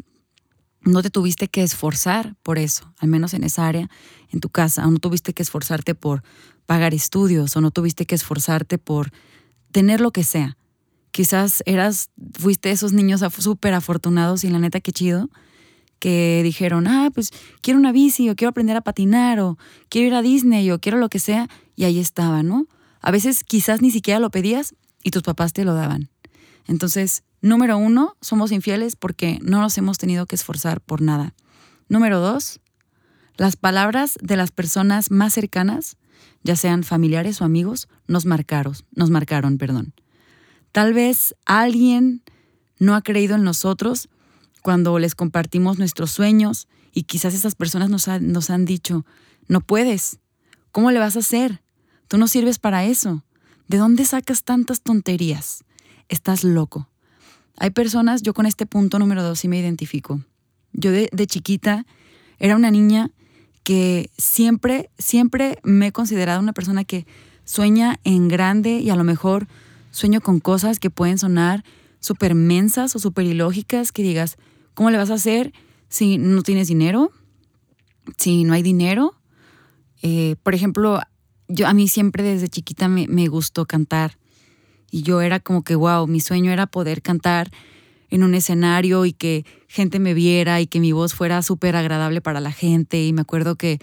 no 0.82 1.02
te 1.02 1.10
tuviste 1.10 1.48
que 1.48 1.64
esforzar 1.64 2.36
por 2.44 2.58
eso, 2.58 2.94
al 3.00 3.10
menos 3.10 3.34
en 3.34 3.44
esa 3.44 3.68
área, 3.68 3.90
en 4.30 4.40
tu 4.40 4.50
casa, 4.50 4.88
o 4.88 4.92
no 4.92 5.00
tuviste 5.00 5.34
que 5.34 5.44
esforzarte 5.44 5.96
por 5.96 6.24
pagar 6.66 6.94
estudios, 6.94 7.56
o 7.56 7.62
no 7.62 7.72
tuviste 7.72 8.06
que 8.06 8.16
esforzarte 8.16 8.78
por 8.78 9.12
tener 9.72 10.02
lo 10.02 10.12
que 10.12 10.24
sea. 10.24 10.58
Quizás 11.12 11.64
eras, 11.66 12.10
fuiste 12.34 12.72
esos 12.72 12.94
niños 12.94 13.24
súper 13.40 13.74
afortunados 13.74 14.44
y 14.44 14.50
la 14.50 14.60
neta 14.60 14.80
qué 14.80 14.92
chido, 14.92 15.30
que 16.00 16.42
dijeron, 16.44 16.88
ah, 16.88 17.10
pues 17.14 17.32
quiero 17.62 17.80
una 17.80 17.92
bici, 17.92 18.30
o 18.30 18.36
quiero 18.36 18.50
aprender 18.50 18.78
a 18.78 18.82
patinar, 18.82 19.40
o 19.40 19.58
quiero 19.90 20.08
ir 20.08 20.14
a 20.14 20.22
Disney, 20.22 20.70
o 20.72 20.80
quiero 20.80 20.98
lo 20.98 21.10
que 21.10 21.20
sea, 21.20 21.50
y 21.76 21.86
ahí 21.86 22.00
estaba, 22.00 22.44
¿no? 22.44 22.68
A 23.02 23.12
veces 23.12 23.44
quizás 23.44 23.82
ni 23.82 23.92
siquiera 23.92 24.20
lo 24.20 24.30
pedías 24.30 24.76
y 25.04 25.12
tus 25.12 25.24
papás 25.24 25.54
te 25.54 25.64
lo 25.64 25.74
daban. 25.74 26.10
Entonces, 26.68 27.24
Número 27.42 27.78
uno, 27.78 28.16
somos 28.22 28.52
infieles 28.52 28.96
porque 28.96 29.40
no 29.42 29.62
nos 29.62 29.78
hemos 29.78 29.98
tenido 29.98 30.26
que 30.26 30.36
esforzar 30.36 30.82
por 30.82 31.02
nada. 31.02 31.34
Número 31.88 32.20
dos, 32.20 32.60
las 33.38 33.56
palabras 33.56 34.18
de 34.22 34.36
las 34.36 34.52
personas 34.52 35.12
más 35.12 35.34
cercanas, 35.34 35.98
ya 36.44 36.56
sean 36.56 36.84
familiares 36.84 37.42
o 37.42 37.46
amigos, 37.46 37.88
nos 38.08 38.26
marcaron, 38.26 38.74
nos 38.96 39.12
marcaron, 39.12 39.58
perdón. 39.58 39.94
Tal 40.72 40.94
vez 40.94 41.36
alguien 41.46 42.24
no 42.80 42.96
ha 42.96 43.02
creído 43.02 43.36
en 43.36 43.44
nosotros 43.44 44.10
cuando 44.64 44.98
les 45.00 45.16
compartimos 45.16 45.78
nuestros 45.78 46.12
sueños 46.12 46.68
y 46.92 47.04
quizás 47.04 47.34
esas 47.34 47.56
personas 47.56 47.90
nos, 47.90 48.08
nos 48.22 48.50
han 48.50 48.66
dicho, 48.66 49.06
no 49.48 49.62
puedes, 49.62 50.20
¿cómo 50.72 50.92
le 50.92 51.00
vas 51.00 51.16
a 51.16 51.20
hacer? 51.20 51.62
Tú 52.08 52.18
no 52.18 52.28
sirves 52.28 52.58
para 52.58 52.86
eso. 52.86 53.24
¿De 53.68 53.78
dónde 53.78 54.06
sacas 54.06 54.44
tantas 54.44 54.82
tonterías? 54.82 55.64
Estás 56.10 56.44
loco. 56.44 56.90
Hay 57.58 57.72
personas, 57.72 58.22
yo 58.22 58.34
con 58.34 58.46
este 58.46 58.66
punto 58.66 59.00
número 59.00 59.24
dos 59.24 59.40
sí 59.40 59.48
me 59.48 59.60
identifico. 59.60 60.22
Yo 60.74 60.92
de, 60.92 61.10
chiquita 61.28 61.86
era 62.38 62.56
una 62.56 62.70
niña 62.70 63.10
que 63.64 64.12
siempre, 64.18 64.92
siempre 65.00 65.58
me 65.64 65.88
he 65.88 65.92
considerado 65.92 66.40
una 66.40 66.54
persona 66.54 66.84
que 66.84 67.08
sueña 67.46 68.00
en 68.04 68.28
grande 68.28 68.80
y 68.80 68.92
a 68.92 68.96
lo 68.96 69.04
mejor 69.04 69.48
sueño 69.92 70.22
con 70.22 70.40
cosas 70.40 70.80
que 70.80 70.92
pueden 70.92 71.18
sonar 71.18 71.64
súper 72.00 72.36
mensas 72.36 72.96
o 72.96 73.00
súper 73.00 73.26
ilógicas, 73.26 73.92
que 73.92 74.04
digas, 74.04 74.38
¿cómo 74.76 74.92
le 74.92 74.98
vas 74.98 75.10
a 75.10 75.16
hacer 75.16 75.52
si 75.90 76.20
no 76.20 76.44
tienes 76.44 76.68
dinero? 76.68 77.12
Si 78.18 78.44
no 78.44 78.54
hay 78.54 78.62
dinero. 78.62 79.16
Eh, 80.04 80.36
por 80.44 80.54
ejemplo, 80.54 81.02
yo 81.48 81.68
a 81.68 81.74
mí 81.74 81.88
siempre 81.88 82.24
desde 82.24 82.50
chiquita 82.50 82.88
me, 82.88 83.08
me 83.08 83.28
gustó 83.28 83.66
cantar. 83.66 84.18
Y 84.92 85.04
yo 85.04 85.22
era 85.22 85.40
como 85.40 85.64
que, 85.64 85.76
wow, 85.76 86.08
mi 86.08 86.20
sueño 86.20 86.52
era 86.52 86.68
poder 86.68 87.02
cantar 87.02 87.52
en 88.10 88.24
un 88.24 88.34
escenario 88.36 89.06
y 89.06 89.14
que 89.14 89.46
gente 89.68 90.00
me 90.00 90.14
viera 90.14 90.62
y 90.62 90.68
que 90.68 90.80
mi 90.80 90.92
voz 90.92 91.14
fuera 91.14 91.42
súper 91.42 91.76
agradable 91.76 92.22
para 92.22 92.40
la 92.40 92.52
gente. 92.52 93.06
Y 93.06 93.14
me 93.14 93.22
acuerdo 93.22 93.56
que 93.56 93.80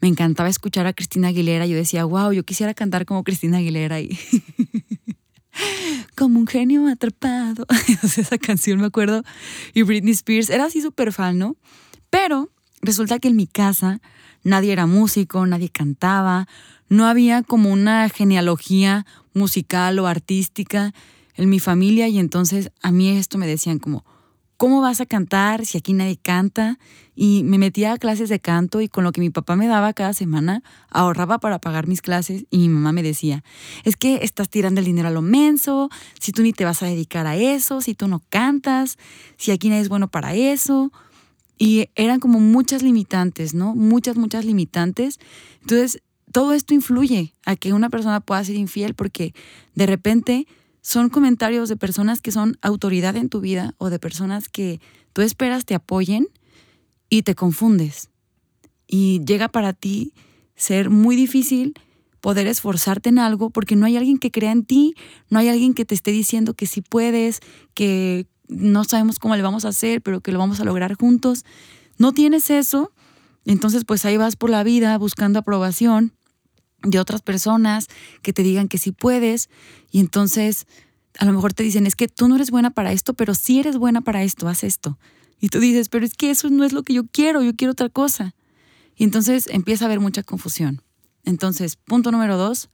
me 0.00 0.08
encantaba 0.08 0.48
escuchar 0.48 0.86
a 0.86 0.92
Cristina 0.92 1.28
Aguilera. 1.28 1.66
Yo 1.66 1.76
decía, 1.76 2.04
wow, 2.04 2.32
yo 2.32 2.44
quisiera 2.44 2.74
cantar 2.74 3.04
como 3.06 3.24
Cristina 3.24 3.58
Aguilera 3.58 4.00
y 4.00 4.18
como 6.16 6.38
un 6.38 6.46
genio 6.46 6.86
atrapado. 6.88 7.66
esa 8.02 8.38
canción 8.38 8.80
me 8.80 8.86
acuerdo. 8.86 9.22
Y 9.74 9.82
Britney 9.82 10.12
Spears 10.12 10.50
era 10.50 10.66
así 10.66 10.80
súper 10.80 11.12
fan, 11.12 11.38
¿no? 11.38 11.56
Pero 12.10 12.50
resulta 12.82 13.18
que 13.18 13.28
en 13.28 13.36
mi 13.36 13.46
casa 13.46 14.00
nadie 14.42 14.72
era 14.72 14.86
músico, 14.86 15.44
nadie 15.46 15.68
cantaba, 15.68 16.46
no 16.88 17.06
había 17.06 17.42
como 17.42 17.72
una 17.72 18.08
genealogía 18.08 19.06
musical 19.36 19.98
o 19.98 20.06
artística 20.06 20.92
en 21.34 21.48
mi 21.48 21.60
familia 21.60 22.08
y 22.08 22.18
entonces 22.18 22.70
a 22.82 22.90
mí 22.90 23.10
esto 23.10 23.38
me 23.38 23.46
decían 23.46 23.78
como, 23.78 24.04
¿cómo 24.56 24.80
vas 24.80 25.00
a 25.00 25.06
cantar 25.06 25.66
si 25.66 25.78
aquí 25.78 25.92
nadie 25.92 26.16
canta? 26.16 26.78
Y 27.14 27.42
me 27.44 27.58
metía 27.58 27.92
a 27.92 27.98
clases 27.98 28.28
de 28.28 28.40
canto 28.40 28.80
y 28.80 28.88
con 28.88 29.04
lo 29.04 29.12
que 29.12 29.20
mi 29.20 29.30
papá 29.30 29.56
me 29.56 29.66
daba 29.66 29.92
cada 29.92 30.12
semana 30.12 30.62
ahorraba 30.90 31.38
para 31.38 31.58
pagar 31.58 31.86
mis 31.86 32.02
clases 32.02 32.44
y 32.50 32.58
mi 32.58 32.68
mamá 32.68 32.92
me 32.92 33.02
decía, 33.02 33.44
es 33.84 33.96
que 33.96 34.20
estás 34.22 34.48
tirando 34.48 34.80
el 34.80 34.86
dinero 34.86 35.08
a 35.08 35.12
lo 35.12 35.22
menso, 35.22 35.90
si 36.18 36.32
tú 36.32 36.42
ni 36.42 36.52
te 36.52 36.64
vas 36.64 36.82
a 36.82 36.86
dedicar 36.86 37.26
a 37.26 37.36
eso, 37.36 37.80
si 37.80 37.94
tú 37.94 38.08
no 38.08 38.22
cantas, 38.30 38.98
si 39.36 39.50
aquí 39.50 39.68
nadie 39.68 39.82
es 39.82 39.88
bueno 39.88 40.08
para 40.08 40.34
eso. 40.34 40.92
Y 41.58 41.88
eran 41.94 42.20
como 42.20 42.38
muchas 42.38 42.82
limitantes, 42.82 43.54
¿no? 43.54 43.74
Muchas, 43.74 44.16
muchas 44.16 44.44
limitantes. 44.44 45.18
Entonces 45.62 46.02
todo 46.32 46.52
esto 46.52 46.74
influye 46.74 47.34
a 47.44 47.56
que 47.56 47.72
una 47.72 47.90
persona 47.90 48.20
pueda 48.20 48.44
ser 48.44 48.56
infiel 48.56 48.94
porque 48.94 49.34
de 49.74 49.86
repente 49.86 50.46
son 50.82 51.08
comentarios 51.08 51.68
de 51.68 51.76
personas 51.76 52.20
que 52.20 52.32
son 52.32 52.58
autoridad 52.62 53.16
en 53.16 53.28
tu 53.28 53.40
vida 53.40 53.74
o 53.78 53.90
de 53.90 53.98
personas 53.98 54.48
que 54.48 54.80
tú 55.12 55.22
esperas 55.22 55.64
te 55.64 55.74
apoyen 55.74 56.28
y 57.08 57.22
te 57.22 57.34
confundes. 57.34 58.08
Y 58.86 59.24
llega 59.24 59.48
para 59.48 59.72
ti 59.72 60.12
ser 60.54 60.90
muy 60.90 61.16
difícil 61.16 61.74
poder 62.20 62.46
esforzarte 62.46 63.08
en 63.08 63.18
algo 63.18 63.50
porque 63.50 63.76
no 63.76 63.86
hay 63.86 63.96
alguien 63.96 64.18
que 64.18 64.30
crea 64.30 64.52
en 64.52 64.64
ti, 64.64 64.94
no 65.28 65.38
hay 65.38 65.48
alguien 65.48 65.74
que 65.74 65.84
te 65.84 65.94
esté 65.94 66.10
diciendo 66.10 66.54
que 66.54 66.66
sí 66.66 66.80
puedes, 66.80 67.40
que 67.74 68.26
no 68.48 68.84
sabemos 68.84 69.18
cómo 69.18 69.36
le 69.36 69.42
vamos 69.42 69.64
a 69.64 69.68
hacer, 69.68 70.02
pero 70.02 70.20
que 70.20 70.32
lo 70.32 70.38
vamos 70.38 70.60
a 70.60 70.64
lograr 70.64 70.94
juntos. 70.94 71.44
No 71.98 72.12
tienes 72.12 72.50
eso, 72.50 72.92
entonces 73.52 73.84
pues 73.84 74.04
ahí 74.04 74.16
vas 74.16 74.36
por 74.36 74.50
la 74.50 74.62
vida 74.62 74.96
buscando 74.98 75.38
aprobación 75.38 76.12
de 76.82 76.98
otras 76.98 77.22
personas 77.22 77.88
que 78.22 78.32
te 78.32 78.42
digan 78.42 78.68
que 78.68 78.78
sí 78.78 78.92
puedes 78.92 79.48
y 79.90 80.00
entonces 80.00 80.66
a 81.18 81.24
lo 81.24 81.32
mejor 81.32 81.54
te 81.54 81.62
dicen, 81.62 81.86
es 81.86 81.96
que 81.96 82.08
tú 82.08 82.28
no 82.28 82.36
eres 82.36 82.50
buena 82.50 82.70
para 82.70 82.92
esto, 82.92 83.14
pero 83.14 83.34
sí 83.34 83.58
eres 83.58 83.78
buena 83.78 84.02
para 84.02 84.22
esto, 84.22 84.48
haz 84.48 84.64
esto. 84.64 84.98
Y 85.40 85.48
tú 85.48 85.60
dices, 85.60 85.88
pero 85.88 86.04
es 86.04 86.14
que 86.14 86.30
eso 86.30 86.50
no 86.50 86.64
es 86.64 86.72
lo 86.72 86.82
que 86.82 86.94
yo 86.94 87.06
quiero, 87.06 87.42
yo 87.42 87.54
quiero 87.54 87.72
otra 87.72 87.88
cosa. 87.88 88.34
Y 88.96 89.04
entonces 89.04 89.48
empieza 89.50 89.84
a 89.84 89.86
haber 89.86 90.00
mucha 90.00 90.22
confusión. 90.22 90.82
Entonces, 91.24 91.76
punto 91.76 92.10
número 92.12 92.36
dos, 92.36 92.70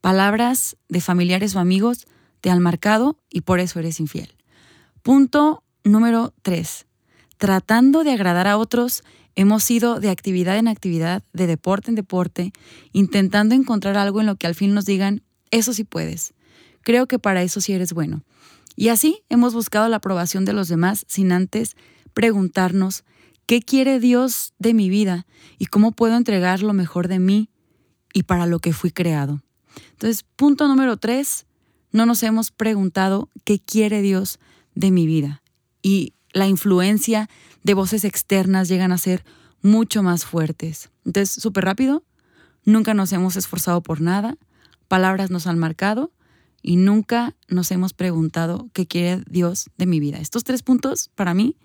palabras 0.00 0.76
de 0.88 1.00
familiares 1.00 1.54
o 1.54 1.60
amigos 1.60 2.06
te 2.40 2.50
han 2.50 2.60
marcado 2.60 3.18
y 3.30 3.42
por 3.42 3.60
eso 3.60 3.78
eres 3.78 4.00
infiel. 4.00 4.34
Punto 5.02 5.62
número 5.84 6.34
tres, 6.42 6.86
tratando 7.42 8.04
de 8.04 8.12
agradar 8.12 8.46
a 8.46 8.56
otros 8.56 9.02
Hemos 9.34 9.70
ido 9.70 9.98
de 9.98 10.10
actividad 10.10 10.58
en 10.58 10.68
actividad, 10.68 11.24
de 11.32 11.46
deporte 11.46 11.90
en 11.90 11.94
deporte, 11.94 12.52
intentando 12.92 13.54
encontrar 13.54 13.96
algo 13.96 14.20
en 14.20 14.26
lo 14.26 14.36
que 14.36 14.46
al 14.46 14.54
fin 14.54 14.74
nos 14.74 14.84
digan, 14.84 15.22
eso 15.50 15.72
sí 15.72 15.84
puedes. 15.84 16.34
Creo 16.82 17.06
que 17.06 17.18
para 17.18 17.42
eso 17.42 17.60
sí 17.60 17.72
eres 17.72 17.94
bueno. 17.94 18.22
Y 18.76 18.88
así 18.88 19.22
hemos 19.30 19.54
buscado 19.54 19.88
la 19.88 19.96
aprobación 19.96 20.44
de 20.44 20.52
los 20.52 20.68
demás 20.68 21.04
sin 21.08 21.32
antes 21.32 21.76
preguntarnos, 22.12 23.04
¿qué 23.46 23.62
quiere 23.62 24.00
Dios 24.00 24.52
de 24.58 24.74
mi 24.74 24.90
vida 24.90 25.26
y 25.58 25.66
cómo 25.66 25.92
puedo 25.92 26.16
entregar 26.16 26.62
lo 26.62 26.74
mejor 26.74 27.08
de 27.08 27.18
mí 27.18 27.48
y 28.12 28.24
para 28.24 28.46
lo 28.46 28.58
que 28.58 28.74
fui 28.74 28.90
creado? 28.90 29.40
Entonces, 29.92 30.24
punto 30.36 30.68
número 30.68 30.98
tres, 30.98 31.46
no 31.90 32.04
nos 32.04 32.22
hemos 32.22 32.50
preguntado 32.50 33.30
qué 33.44 33.58
quiere 33.58 34.02
Dios 34.02 34.38
de 34.74 34.90
mi 34.90 35.06
vida. 35.06 35.42
Y 35.80 36.12
la 36.32 36.46
influencia 36.46 37.28
de 37.62 37.74
voces 37.74 38.04
externas 38.04 38.68
llegan 38.68 38.92
a 38.92 38.98
ser 38.98 39.24
mucho 39.62 40.02
más 40.02 40.24
fuertes. 40.24 40.90
Entonces, 41.04 41.42
súper 41.42 41.64
rápido, 41.64 42.04
nunca 42.64 42.94
nos 42.94 43.12
hemos 43.12 43.36
esforzado 43.36 43.82
por 43.82 44.00
nada, 44.00 44.36
palabras 44.88 45.30
nos 45.30 45.46
han 45.46 45.58
marcado 45.58 46.12
y 46.62 46.76
nunca 46.76 47.34
nos 47.48 47.70
hemos 47.70 47.92
preguntado 47.92 48.68
qué 48.72 48.86
quiere 48.86 49.22
Dios 49.28 49.70
de 49.76 49.86
mi 49.86 50.00
vida. 50.00 50.18
Estos 50.18 50.44
tres 50.44 50.62
puntos, 50.62 51.10
para 51.14 51.34
mí, 51.34 51.56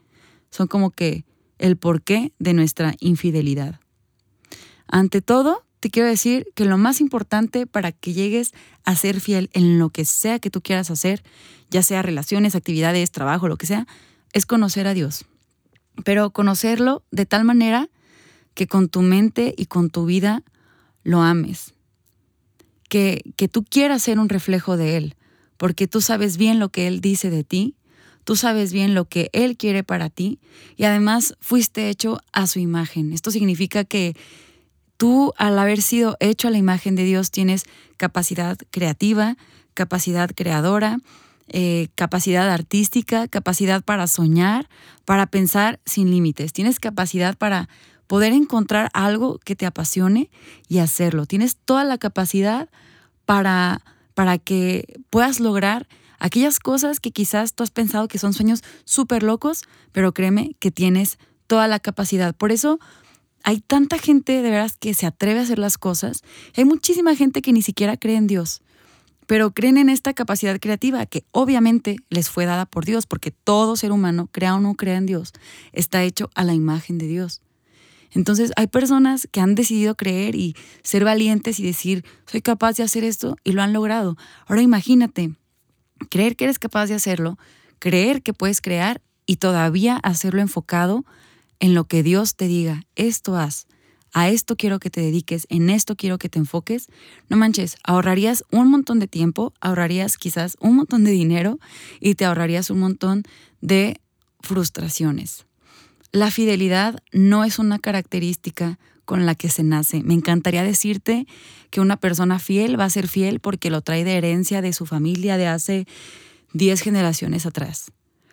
son 0.50 0.68
como 0.68 0.92
que 0.92 1.26
el 1.60 1.78
porqué 1.78 2.34
de 2.40 2.54
nuestra 2.54 2.96
infidelidad. 3.00 3.80
Ante 4.88 5.22
todo, 5.22 5.66
te 5.80 5.90
quiero 5.90 6.08
decir 6.08 6.48
que 6.56 6.66
lo 6.66 6.78
más 6.78 7.02
importante 7.02 7.68
para 7.68 7.92
que 7.92 8.14
llegues 8.14 8.54
a 8.84 8.96
ser 8.96 9.20
fiel 9.20 9.50
en 9.54 9.78
lo 9.78 9.90
que 9.90 10.06
sea 10.06 10.40
que 10.40 10.50
tú 10.50 10.62
quieras 10.62 10.90
hacer, 10.90 11.24
ya 11.70 11.84
sea 11.84 12.02
relaciones, 12.02 12.56
actividades, 12.56 13.12
trabajo, 13.12 13.48
lo 13.48 13.58
que 13.58 13.68
sea, 13.68 13.88
es 14.34 14.46
conocer 14.46 14.88
a 14.88 14.94
Dios. 14.94 15.26
Pero 16.04 16.32
conocerlo 16.32 17.04
de 17.12 17.26
tal 17.26 17.44
manera 17.44 17.90
que 18.54 18.68
con 18.68 18.90
tu 18.90 19.02
mente 19.02 19.54
y 19.58 19.66
con 19.66 19.90
tu 19.90 20.06
vida 20.06 20.44
lo 21.04 21.22
ames. 21.22 21.74
Que, 22.90 23.22
que 23.36 23.48
tú 23.48 23.64
quieras 23.64 24.04
ser 24.04 24.20
un 24.20 24.30
reflejo 24.30 24.78
de 24.78 24.98
Él, 24.98 25.16
porque 25.58 25.88
tú 25.88 26.02
sabes 26.02 26.38
bien 26.38 26.60
lo 26.60 26.70
que 26.70 26.88
Él 26.88 27.02
dice 27.02 27.30
de 27.30 27.44
ti, 27.44 27.76
tú 28.24 28.36
sabes 28.36 28.74
bien 28.74 28.94
lo 28.94 29.06
que 29.06 29.30
Él 29.32 29.58
quiere 29.58 29.84
para 29.84 30.10
ti 30.10 30.40
y 30.76 30.84
además 30.84 31.36
fuiste 31.40 31.90
hecho 31.90 32.20
a 32.34 32.46
su 32.48 32.60
imagen. 32.60 33.14
Esto 33.14 33.32
significa 33.32 33.84
que 33.84 34.16
tú 34.98 35.34
al 35.38 35.58
haber 35.58 35.82
sido 35.82 36.18
hecho 36.20 36.48
a 36.48 36.52
la 36.52 36.58
imagen 36.58 36.96
de 36.96 37.04
Dios 37.04 37.32
tienes 37.32 37.64
capacidad 37.96 38.58
creativa, 38.70 39.38
capacidad 39.74 40.30
creadora, 40.36 41.00
eh, 41.50 41.88
capacidad 41.96 42.50
artística, 42.50 43.28
capacidad 43.28 43.84
para 43.84 44.08
soñar, 44.08 44.70
para 45.06 45.28
pensar 45.28 45.80
sin 45.86 46.12
límites. 46.12 46.54
Tienes 46.54 46.80
capacidad 46.80 47.38
para 47.38 47.70
poder 48.08 48.34
encontrar 48.34 48.90
algo 48.94 49.40
que 49.44 49.56
te 49.56 49.66
apasione 49.66 50.30
y 50.68 50.80
hacerlo. 50.80 51.26
Tienes 51.26 51.58
toda 51.58 51.84
la 51.84 51.98
capacidad 51.98 52.70
para, 53.26 53.82
para 54.14 54.38
que 54.38 55.02
puedas 55.10 55.40
lograr 55.40 55.88
aquellas 56.20 56.60
cosas 56.60 57.00
que 57.00 57.12
quizás 57.12 57.54
tú 57.54 57.64
has 57.64 57.72
pensado 57.72 58.08
que 58.08 58.18
son 58.18 58.34
sueños 58.34 58.64
súper 58.86 59.24
locos, 59.24 59.64
pero 59.92 60.14
créeme 60.14 60.56
que 60.60 60.72
tienes 60.72 61.18
toda 61.48 61.68
la 61.68 61.80
capacidad. 61.80 62.36
Por 62.36 62.52
eso 62.52 62.80
hay 63.44 63.62
tanta 63.62 63.98
gente 63.98 64.42
de 64.42 64.50
veras 64.50 64.78
que 64.78 64.94
se 64.94 65.06
atreve 65.06 65.40
a 65.40 65.44
hacer 65.44 65.60
las 65.60 65.78
cosas. 65.78 66.24
Hay 66.56 66.66
muchísima 66.66 67.16
gente 67.16 67.42
que 67.42 67.54
ni 67.54 67.62
siquiera 67.62 67.98
cree 67.98 68.16
en 68.16 68.28
Dios, 68.28 68.62
pero 69.28 69.52
creen 69.52 69.78
en 69.78 69.90
esta 69.90 70.14
capacidad 70.14 70.60
creativa 70.60 71.06
que 71.06 71.26
obviamente 71.32 71.98
les 72.10 72.30
fue 72.30 72.46
dada 72.46 72.66
por 72.66 72.86
Dios, 72.86 73.06
porque 73.06 73.32
todo 73.32 73.76
ser 73.76 73.92
humano, 73.92 74.30
crea 74.32 74.56
o 74.56 74.60
no 74.60 74.74
crea 74.74 74.98
en 74.98 75.06
Dios, 75.06 75.34
está 75.74 76.04
hecho 76.04 76.30
a 76.34 76.44
la 76.44 76.54
imagen 76.54 76.98
de 76.98 77.08
Dios. 77.08 77.42
Entonces 78.12 78.52
hay 78.56 78.68
personas 78.68 79.28
que 79.32 79.42
han 79.42 79.54
decidido 79.54 79.96
creer 79.96 80.36
y 80.36 80.56
ser 80.82 81.04
valientes 81.04 81.60
y 81.60 81.64
decir, 81.64 82.06
soy 82.26 82.42
capaz 82.42 82.78
de 82.78 82.84
hacer 82.84 83.04
esto 83.04 83.36
y 83.44 83.52
lo 83.52 83.62
han 83.62 83.74
logrado. 83.74 84.18
Ahora 84.48 84.62
imagínate, 84.62 85.34
creer 86.10 86.38
que 86.38 86.46
eres 86.46 86.58
capaz 86.58 86.88
de 86.88 86.96
hacerlo, 86.96 87.38
creer 87.80 88.24
que 88.24 88.34
puedes 88.34 88.62
crear 88.62 89.02
y 89.26 89.36
todavía 89.36 89.98
hacerlo 89.98 90.42
enfocado 90.42 91.04
en 91.60 91.74
lo 91.74 91.84
que 91.84 92.02
Dios 92.02 92.36
te 92.36 92.48
diga, 92.48 92.84
esto 92.96 93.36
haz, 93.36 93.68
a 94.14 94.30
esto 94.30 94.56
quiero 94.56 94.80
que 94.80 94.90
te 94.90 95.02
dediques, 95.02 95.46
en 95.50 95.70
esto 95.70 95.96
quiero 95.96 96.18
que 96.18 96.30
te 96.30 96.40
enfoques, 96.40 96.88
no 97.30 97.38
manches, 97.38 97.78
ahorrarías 97.84 98.44
un 98.52 98.70
montón 98.70 99.00
de 99.00 99.08
tiempo, 99.08 99.54
ahorrarías 99.62 100.18
quizás 100.18 100.58
un 100.60 100.76
montón 100.76 101.04
de 101.04 101.12
dinero 101.12 101.60
y 102.00 102.16
te 102.16 102.26
ahorrarías 102.26 102.70
un 102.70 102.80
montón 102.80 103.24
de 103.62 104.00
frustraciones. 104.40 105.46
La 106.12 106.32
fidelidad 106.32 107.04
no 107.12 107.44
es 107.44 107.60
una 107.60 107.80
característica 107.80 108.80
con 109.06 109.26
la 109.26 109.36
que 109.36 109.50
se 109.50 109.64
nace. 109.64 110.04
Me 110.04 110.14
encantaría 110.14 110.64
decirte 110.64 111.28
que 111.70 111.82
una 111.82 111.98
persona 111.98 112.40
fiel 112.40 112.80
va 112.80 112.86
a 112.86 112.90
ser 112.90 113.08
fiel 113.08 113.40
porque 113.40 113.70
lo 113.70 113.82
trae 113.82 114.04
de 114.04 114.18
herencia 114.18 114.62
de 114.62 114.74
su 114.74 114.86
familia 114.86 115.38
de 115.38 115.48
hace 115.48 115.88
10 116.54 116.82
generaciones 116.82 117.46
atrás. 117.46 117.92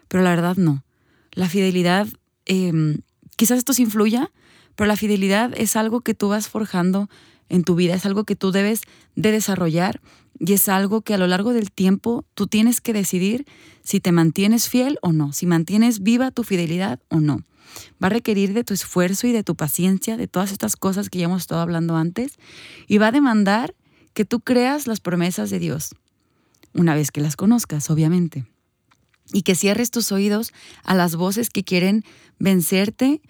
Pero 0.08 0.22
la 0.22 0.30
verdad 0.30 0.56
no. 0.56 0.84
La 1.32 1.48
fidelidad 1.48 2.08
eh, 2.46 2.98
quizás 3.36 3.58
esto 3.58 3.72
se 3.72 3.82
influya, 3.82 4.30
pero 4.76 4.88
la 4.88 4.96
fidelidad 4.96 5.52
es 5.56 5.76
algo 5.76 6.00
que 6.00 6.14
tú 6.14 6.28
vas 6.28 6.48
forjando 6.48 7.08
en 7.48 7.64
tu 7.64 7.74
vida, 7.74 7.94
es 7.94 8.06
algo 8.06 8.24
que 8.24 8.36
tú 8.36 8.52
debes 8.52 8.82
de 9.16 9.32
desarrollar 9.32 10.00
y 10.38 10.52
es 10.52 10.68
algo 10.68 11.02
que 11.02 11.14
a 11.14 11.18
lo 11.18 11.26
largo 11.26 11.52
del 11.52 11.70
tiempo 11.70 12.24
tú 12.34 12.46
tienes 12.46 12.80
que 12.80 12.92
decidir 12.92 13.46
si 13.82 14.00
te 14.00 14.12
mantienes 14.12 14.68
fiel 14.68 14.98
o 15.02 15.12
no, 15.12 15.32
si 15.32 15.46
mantienes 15.46 16.02
viva 16.02 16.30
tu 16.30 16.42
fidelidad 16.42 17.00
o 17.08 17.20
no. 17.20 17.42
Va 18.02 18.06
a 18.06 18.10
requerir 18.10 18.52
de 18.52 18.64
tu 18.64 18.74
esfuerzo 18.74 19.26
y 19.26 19.32
de 19.32 19.42
tu 19.42 19.54
paciencia, 19.56 20.16
de 20.16 20.28
todas 20.28 20.52
estas 20.52 20.76
cosas 20.76 21.10
que 21.10 21.18
ya 21.18 21.26
hemos 21.26 21.42
estado 21.42 21.60
hablando 21.60 21.96
antes, 21.96 22.38
y 22.86 22.98
va 22.98 23.08
a 23.08 23.12
demandar 23.12 23.74
que 24.12 24.24
tú 24.24 24.40
creas 24.40 24.86
las 24.86 25.00
promesas 25.00 25.50
de 25.50 25.58
Dios, 25.58 25.94
una 26.72 26.94
vez 26.94 27.10
que 27.10 27.20
las 27.20 27.36
conozcas, 27.36 27.90
obviamente 27.90 28.46
y 29.32 29.42
que 29.42 29.54
cierres 29.54 29.90
tus 29.90 30.12
oídos 30.12 30.52
a 30.82 30.94
las 30.94 31.16
voces 31.16 31.50
que 31.50 31.64
quieren 31.64 32.04
vencerte 32.38 33.22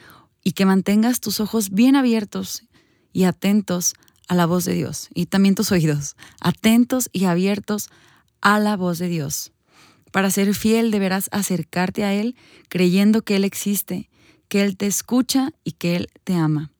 y 0.44 0.52
que 0.52 0.66
mantengas 0.66 1.20
tus 1.20 1.40
ojos 1.40 1.70
bien 1.70 1.96
abiertos 1.96 2.64
y 3.12 3.24
atentos 3.24 3.94
a 4.28 4.34
la 4.34 4.46
voz 4.46 4.64
de 4.64 4.74
Dios 4.74 5.08
y 5.14 5.26
también 5.26 5.54
tus 5.54 5.72
oídos, 5.72 6.16
atentos 6.40 7.08
y 7.12 7.24
abiertos 7.24 7.88
a 8.40 8.60
la 8.60 8.76
voz 8.76 8.98
de 8.98 9.08
Dios. 9.08 9.52
Para 10.12 10.30
ser 10.30 10.54
fiel 10.54 10.90
deberás 10.90 11.28
acercarte 11.32 12.04
a 12.04 12.12
Él 12.12 12.36
creyendo 12.68 13.22
que 13.22 13.36
Él 13.36 13.44
existe, 13.44 14.08
que 14.48 14.62
Él 14.62 14.76
te 14.76 14.86
escucha 14.86 15.50
y 15.64 15.72
que 15.72 15.96
Él 15.96 16.08
te 16.22 16.34
ama, 16.34 16.70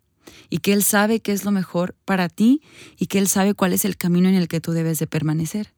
y 0.50 0.58
que 0.58 0.72
Él 0.72 0.84
sabe 0.84 1.20
qué 1.20 1.32
es 1.32 1.44
lo 1.44 1.50
mejor 1.50 1.96
para 2.04 2.28
ti 2.28 2.62
y 2.98 3.06
que 3.06 3.18
Él 3.18 3.28
sabe 3.28 3.54
cuál 3.54 3.72
es 3.72 3.84
el 3.84 3.96
camino 3.96 4.28
en 4.28 4.36
el 4.36 4.46
que 4.46 4.60
tú 4.60 4.72
debes 4.72 4.98
de 4.98 5.06
permanecer. 5.06 5.74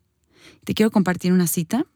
Te 0.64 0.74
quiero 0.74 0.90
compartir 0.90 1.32
una 1.32 1.46
cita 1.46 1.86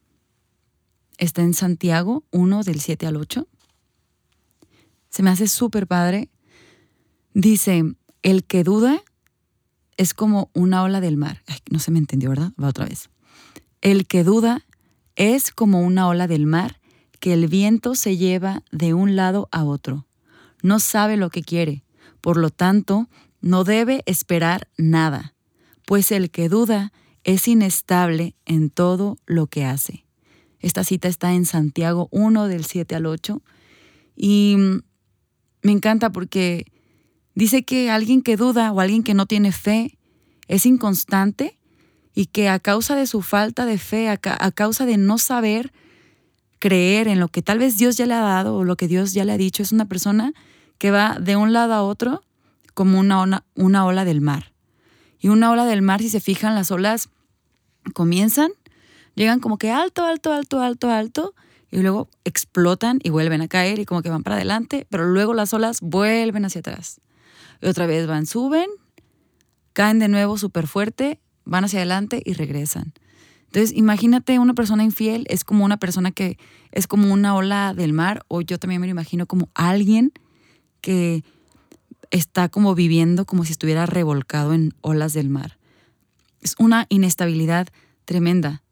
Está 1.21 1.43
en 1.43 1.53
Santiago 1.53 2.25
1 2.31 2.63
del 2.63 2.81
7 2.81 3.07
al 3.07 3.17
8. 3.17 3.47
Se 5.11 5.23
me 5.23 5.31
hace 5.31 5.49
súper 5.49 5.87
padre. 5.87 6.31
Dice, 7.35 7.85
el 8.23 8.45
que 8.45 8.65
duda 8.65 9.03
es 9.97 10.15
como 10.15 10.51
una 10.55 10.83
ola 10.83 11.01
del 11.01 11.17
mar. 11.17 11.43
no 11.71 11.79
se 11.79 11.91
me 11.91 11.99
entendió, 11.99 12.31
¿verdad? 12.31 12.53
Va 12.61 12.69
otra 12.69 12.87
vez. 12.87 13.11
El 13.83 14.07
que 14.07 14.25
duda 14.25 14.65
es 15.17 15.51
como 15.51 15.81
una 15.81 16.09
ola 16.09 16.27
del 16.27 16.47
mar 16.47 16.81
que 17.19 17.35
el 17.35 17.49
viento 17.49 17.95
se 17.95 18.17
lleva 18.17 18.63
de 18.73 18.95
un 18.95 19.15
lado 19.15 19.49
a 19.53 19.65
otro. 19.65 20.07
No 20.63 20.81
sabe 20.81 21.17
lo 21.17 21.31
que 21.31 21.43
quiere, 21.43 21.85
por 22.21 22.37
lo 22.37 22.51
tanto, 22.51 23.09
no 23.41 23.65
debe 23.65 24.03
esperar 24.07 24.69
nada, 24.77 25.35
pues 25.87 26.13
el 26.13 26.31
que 26.31 26.49
duda 26.49 26.93
es 27.25 27.47
inestable 27.49 28.35
en 28.47 28.71
todo 28.71 29.19
lo 29.27 29.47
que 29.47 29.65
hace. 29.65 30.07
Esta 30.59 30.85
cita 30.85 31.09
está 31.09 31.33
en 31.33 31.47
Santiago 31.47 32.09
1 32.11 32.49
del 32.49 32.65
7 32.65 32.95
al 32.95 33.07
8 33.07 33.43
y 34.17 34.57
me 35.63 35.73
encanta 35.73 36.11
porque 36.11 36.67
dice 37.35 37.63
que 37.65 37.91
alguien 37.91 38.23
que 38.23 38.37
duda 38.37 38.73
o 38.73 38.81
alguien 38.81 39.03
que 39.03 39.15
no 39.15 39.27
tiene 39.27 39.53
fe 39.53 39.99
es 40.49 40.67
inconstante 40.67 41.59
y 42.15 42.27
que 42.27 42.49
a 42.49 42.59
causa 42.59 42.97
de 42.97 43.07
su 43.07 43.23
falta 43.23 43.67
de 43.67 43.79
fe, 43.79 44.09
a, 44.09 44.17
causa 44.19 44.87
de 44.87 44.97
no 44.97 45.19
saber 45.19 45.73
creer 46.59 47.09
en 47.09 47.21
lo 47.21 47.29
que 47.29 47.43
tal 47.43 47.59
vez 47.59 47.79
Dios 47.79 47.97
ya 47.97 48.07
le 48.07 48.15
ha 48.15 48.21
dado 48.21 48.57
o 48.57 48.65
lo 48.65 48.77
que 48.77 48.89
Dios 48.89 49.13
ya 49.13 49.25
le 49.25 49.33
ha 49.33 49.39
dicho, 49.39 49.63
es 49.63 49.73
una 49.73 49.87
persona 49.87 50.33
que 50.79 50.91
va 50.91 51.19
de 51.21 51.37
un 51.37 51.53
lado 51.53 51.75
a 51.75 51.83
otro 51.83 52.23
como 52.75 52.99
una, 52.99 53.45
una 53.55 53.85
ola 53.87 54.05
del 54.05 54.21
mar. 54.21 54.53
Y 55.19 55.29
una 55.29 55.51
ola 55.51 55.67
del 55.67 55.83
mar, 55.83 56.01
si 56.01 56.09
se 56.09 56.21
fijan, 56.21 56.55
las 56.55 56.71
olas 56.71 57.11
comienzan 57.95 58.53
llegan 59.15 59.41
como 59.41 59.59
que 59.59 59.71
alto, 59.71 60.05
alto, 60.05 60.33
alto, 60.33 60.61
alto, 60.61 60.91
alto, 60.91 61.35
y 61.71 61.79
luego 61.79 62.09
explotan 62.25 62.99
y 63.03 63.11
vuelven 63.11 63.41
a 63.43 63.49
caer 63.49 63.79
y 63.79 63.85
como 63.85 64.03
que 64.03 64.11
van 64.11 64.23
para 64.23 64.37
adelante, 64.37 64.87
pero 64.91 65.07
luego 65.07 65.35
las 65.35 65.55
olas 65.55 65.81
vuelven 65.81 66.45
hacia 66.45 66.61
atrás. 66.61 67.01
Y 67.61 67.67
otra 67.67 67.87
vez 67.87 68.07
van, 68.07 68.27
suben, 68.27 68.69
caen 69.73 69.99
de 69.99 70.09
nuevo 70.09 70.39
súper 70.39 70.67
fuerte, 70.67 71.21
van 71.45 71.65
hacia 71.65 71.79
adelante 71.79 72.23
y 72.25 72.33
regresan. 72.35 72.93
Entonces, 73.47 73.77
imagínate 73.77 74.39
una 74.39 74.55
persona 74.55 74.85
infiel, 74.85 75.27
es 75.29 75.45
como 75.45 75.65
una 75.65 75.77
persona 75.77 76.13
que 76.13 76.39
es 76.71 76.87
como 76.87 77.13
una 77.13 77.35
ola 77.35 77.75
del 77.75 77.93
mar, 77.93 78.25
o 78.29 78.41
yo 78.41 78.59
también 78.59 78.81
me 78.81 78.87
lo 78.87 78.93
imagino 78.93 79.27
como 79.27 79.49
alguien 79.55 80.13
que 80.81 81.25
está 82.11 82.49
como 82.49 82.75
viviendo 82.75 83.25
como 83.27 83.45
si 83.45 83.53
estuviera 83.53 83.87
revolcado 83.87 84.55
en 84.55 84.75
olas 84.81 85.13
del 85.13 85.29
mar. 85.29 85.59
Es 86.43 86.55
una 86.59 86.87
inestabilidad 86.89 87.69
tremenda 88.05 88.63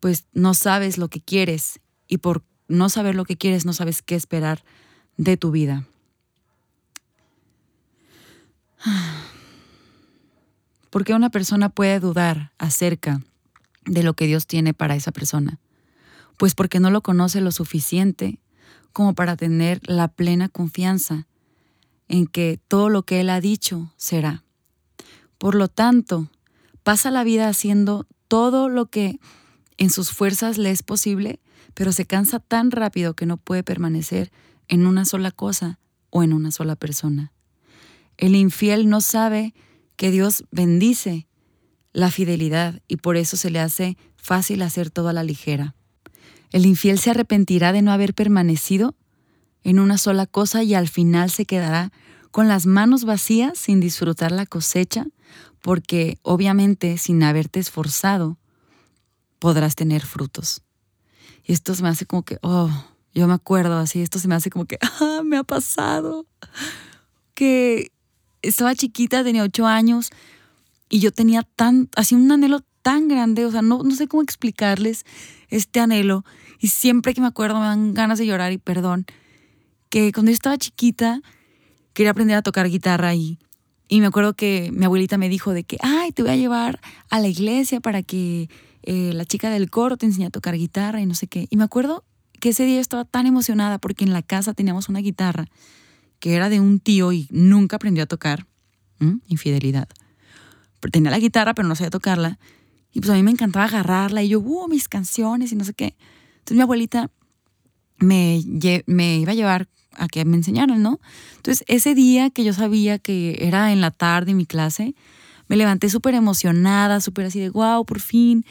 pues 0.00 0.26
no 0.32 0.54
sabes 0.54 0.98
lo 0.98 1.08
que 1.08 1.20
quieres 1.20 1.80
y 2.08 2.18
por 2.18 2.42
no 2.66 2.88
saber 2.88 3.14
lo 3.14 3.24
que 3.24 3.36
quieres 3.36 3.64
no 3.64 3.72
sabes 3.72 4.02
qué 4.02 4.16
esperar 4.16 4.64
de 5.16 5.36
tu 5.36 5.50
vida. 5.50 5.86
¿Por 10.90 11.04
qué 11.04 11.14
una 11.14 11.30
persona 11.30 11.68
puede 11.68 12.00
dudar 12.00 12.52
acerca 12.58 13.20
de 13.84 14.02
lo 14.02 14.14
que 14.14 14.26
Dios 14.26 14.46
tiene 14.46 14.74
para 14.74 14.96
esa 14.96 15.12
persona? 15.12 15.60
Pues 16.36 16.54
porque 16.54 16.80
no 16.80 16.90
lo 16.90 17.02
conoce 17.02 17.40
lo 17.40 17.52
suficiente 17.52 18.40
como 18.92 19.14
para 19.14 19.36
tener 19.36 19.80
la 19.84 20.08
plena 20.08 20.48
confianza 20.48 21.26
en 22.08 22.26
que 22.26 22.58
todo 22.68 22.88
lo 22.88 23.02
que 23.02 23.20
Él 23.20 23.30
ha 23.30 23.40
dicho 23.40 23.92
será. 23.96 24.44
Por 25.36 25.54
lo 25.54 25.68
tanto, 25.68 26.30
pasa 26.82 27.10
la 27.10 27.22
vida 27.22 27.48
haciendo 27.48 28.06
todo 28.28 28.68
lo 28.68 28.86
que 28.86 29.20
en 29.76 29.90
sus 29.90 30.10
fuerzas 30.10 30.58
le 30.58 30.70
es 30.70 30.82
posible, 30.82 31.38
pero 31.74 31.92
se 31.92 32.06
cansa 32.06 32.40
tan 32.40 32.70
rápido 32.70 33.14
que 33.14 33.26
no 33.26 33.36
puede 33.36 33.62
permanecer 33.62 34.30
en 34.68 34.86
una 34.86 35.04
sola 35.04 35.30
cosa 35.30 35.78
o 36.10 36.22
en 36.22 36.32
una 36.32 36.50
sola 36.50 36.76
persona. 36.76 37.32
El 38.16 38.34
infiel 38.34 38.88
no 38.88 39.00
sabe 39.00 39.54
que 39.96 40.10
Dios 40.10 40.44
bendice 40.50 41.28
la 41.92 42.10
fidelidad 42.10 42.80
y 42.86 42.96
por 42.96 43.16
eso 43.16 43.36
se 43.36 43.50
le 43.50 43.60
hace 43.60 43.96
fácil 44.16 44.62
hacer 44.62 44.90
todo 44.90 45.08
a 45.08 45.12
la 45.12 45.22
ligera. 45.24 45.74
El 46.50 46.66
infiel 46.66 46.98
se 46.98 47.10
arrepentirá 47.10 47.72
de 47.72 47.82
no 47.82 47.92
haber 47.92 48.14
permanecido 48.14 48.94
en 49.62 49.78
una 49.78 49.98
sola 49.98 50.26
cosa 50.26 50.62
y 50.62 50.74
al 50.74 50.88
final 50.88 51.30
se 51.30 51.44
quedará 51.44 51.92
con 52.30 52.48
las 52.48 52.66
manos 52.66 53.04
vacías 53.04 53.58
sin 53.58 53.80
disfrutar 53.80 54.32
la 54.32 54.46
cosecha, 54.46 55.06
porque 55.60 56.18
obviamente 56.22 56.98
sin 56.98 57.22
haberte 57.22 57.60
esforzado 57.60 58.38
podrás 59.38 59.74
tener 59.74 60.04
frutos. 60.04 60.62
Y 61.48 61.54
esto 61.54 61.74
se 61.74 61.82
me 61.82 61.88
hace 61.88 62.04
como 62.04 62.22
que, 62.22 62.38
oh, 62.42 62.70
yo 63.14 63.26
me 63.26 63.32
acuerdo 63.32 63.78
así, 63.78 64.02
esto 64.02 64.18
se 64.18 64.28
me 64.28 64.34
hace 64.34 64.50
como 64.50 64.66
que, 64.66 64.78
ah, 65.00 65.22
me 65.24 65.38
ha 65.38 65.44
pasado. 65.44 66.26
Que 67.34 67.90
estaba 68.42 68.74
chiquita, 68.74 69.24
tenía 69.24 69.42
ocho 69.42 69.66
años 69.66 70.10
y 70.90 71.00
yo 71.00 71.10
tenía 71.10 71.42
tan, 71.42 71.88
así 71.96 72.14
un 72.14 72.30
anhelo 72.30 72.60
tan 72.82 73.08
grande, 73.08 73.46
o 73.46 73.50
sea, 73.50 73.62
no, 73.62 73.82
no 73.82 73.94
sé 73.94 74.08
cómo 74.08 74.22
explicarles 74.22 75.06
este 75.48 75.80
anhelo. 75.80 76.22
Y 76.60 76.68
siempre 76.68 77.14
que 77.14 77.22
me 77.22 77.26
acuerdo 77.26 77.58
me 77.60 77.66
dan 77.66 77.94
ganas 77.94 78.18
de 78.18 78.26
llorar 78.26 78.52
y 78.52 78.58
perdón. 78.58 79.06
Que 79.88 80.12
cuando 80.12 80.30
yo 80.30 80.34
estaba 80.34 80.58
chiquita 80.58 81.22
quería 81.94 82.10
aprender 82.10 82.36
a 82.36 82.42
tocar 82.42 82.68
guitarra 82.68 83.14
y, 83.14 83.38
y 83.88 84.00
me 84.00 84.06
acuerdo 84.06 84.34
que 84.34 84.70
mi 84.70 84.84
abuelita 84.84 85.16
me 85.16 85.30
dijo 85.30 85.54
de 85.54 85.64
que, 85.64 85.78
ay, 85.80 86.12
te 86.12 86.22
voy 86.22 86.32
a 86.32 86.36
llevar 86.36 86.78
a 87.08 87.20
la 87.20 87.28
iglesia 87.28 87.80
para 87.80 88.02
que 88.02 88.50
eh, 88.90 89.12
la 89.12 89.26
chica 89.26 89.50
del 89.50 89.68
coro 89.68 89.98
te 89.98 90.06
enseñe 90.06 90.24
a 90.24 90.30
tocar 90.30 90.56
guitarra 90.56 91.02
y 91.02 91.04
no 91.04 91.12
sé 91.14 91.26
qué. 91.26 91.46
Y 91.50 91.58
me 91.58 91.64
acuerdo 91.64 92.06
que 92.40 92.48
ese 92.48 92.64
día 92.64 92.80
estaba 92.80 93.04
tan 93.04 93.26
emocionada 93.26 93.76
porque 93.76 94.02
en 94.02 94.14
la 94.14 94.22
casa 94.22 94.54
teníamos 94.54 94.88
una 94.88 95.00
guitarra 95.00 95.44
que 96.20 96.34
era 96.34 96.48
de 96.48 96.58
un 96.58 96.80
tío 96.80 97.12
y 97.12 97.28
nunca 97.30 97.76
aprendió 97.76 98.04
a 98.04 98.06
tocar. 98.06 98.46
Infidelidad. 99.26 99.88
Tenía 100.90 101.10
la 101.10 101.18
guitarra, 101.18 101.52
pero 101.52 101.68
no 101.68 101.74
sabía 101.74 101.90
tocarla. 101.90 102.38
Y 102.90 103.00
pues 103.00 103.10
a 103.10 103.14
mí 103.14 103.22
me 103.22 103.30
encantaba 103.30 103.66
agarrarla 103.66 104.22
y 104.22 104.30
yo, 104.30 104.40
uh, 104.40 104.68
mis 104.68 104.88
canciones 104.88 105.52
y 105.52 105.56
no 105.56 105.64
sé 105.64 105.74
qué. 105.74 105.94
Entonces 106.38 106.56
mi 106.56 106.62
abuelita 106.62 107.10
me, 107.98 108.40
me 108.86 109.18
iba 109.18 109.32
a 109.32 109.34
llevar 109.34 109.68
a 109.92 110.08
que 110.08 110.24
me 110.24 110.38
enseñaran, 110.38 110.80
¿no? 110.82 110.98
Entonces 111.36 111.62
ese 111.68 111.94
día 111.94 112.30
que 112.30 112.42
yo 112.42 112.54
sabía 112.54 112.98
que 112.98 113.36
era 113.46 113.70
en 113.70 113.82
la 113.82 113.90
tarde 113.90 114.32
mi 114.32 114.46
clase, 114.46 114.94
me 115.48 115.56
levanté 115.56 115.90
súper 115.90 116.14
emocionada, 116.14 117.00
súper 117.00 117.26
así 117.26 117.40
de, 117.40 117.50
wow, 117.50 117.84
por 117.84 118.00
fin. 118.00 118.44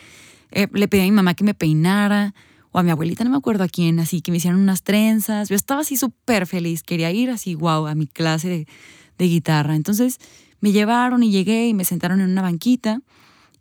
Eh, 0.52 0.68
le 0.74 0.88
pedí 0.88 1.02
a 1.02 1.06
mi 1.06 1.12
mamá 1.12 1.34
que 1.34 1.44
me 1.44 1.54
peinara, 1.54 2.34
o 2.72 2.80
a 2.80 2.84
mi 2.84 2.92
abuelita, 2.92 3.24
no 3.24 3.30
me 3.30 3.38
acuerdo 3.38 3.64
a 3.64 3.68
quién, 3.68 4.00
así 4.00 4.22
que 4.22 4.32
me 4.32 4.38
hicieron 4.38 4.60
unas 4.60 4.84
trenzas. 4.84 5.50
Yo 5.50 5.56
estaba 5.56 5.82
así 5.82 5.98
súper 5.98 6.48
feliz, 6.48 6.84
quería 6.84 7.12
ir 7.12 7.30
así, 7.30 7.56
wow, 7.56 7.88
a 7.88 7.96
mi 7.96 8.08
clase 8.08 8.68
de, 9.18 9.28
guitarra. 9.28 9.76
Entonces 9.76 10.20
me 10.60 10.72
llevaron 10.72 11.24
y 11.24 11.32
llegué 11.32 11.68
y 11.68 11.74
me 11.74 11.86
sentaron 11.86 12.22
en 12.22 12.30
una 12.30 12.42
banquita 12.42 13.02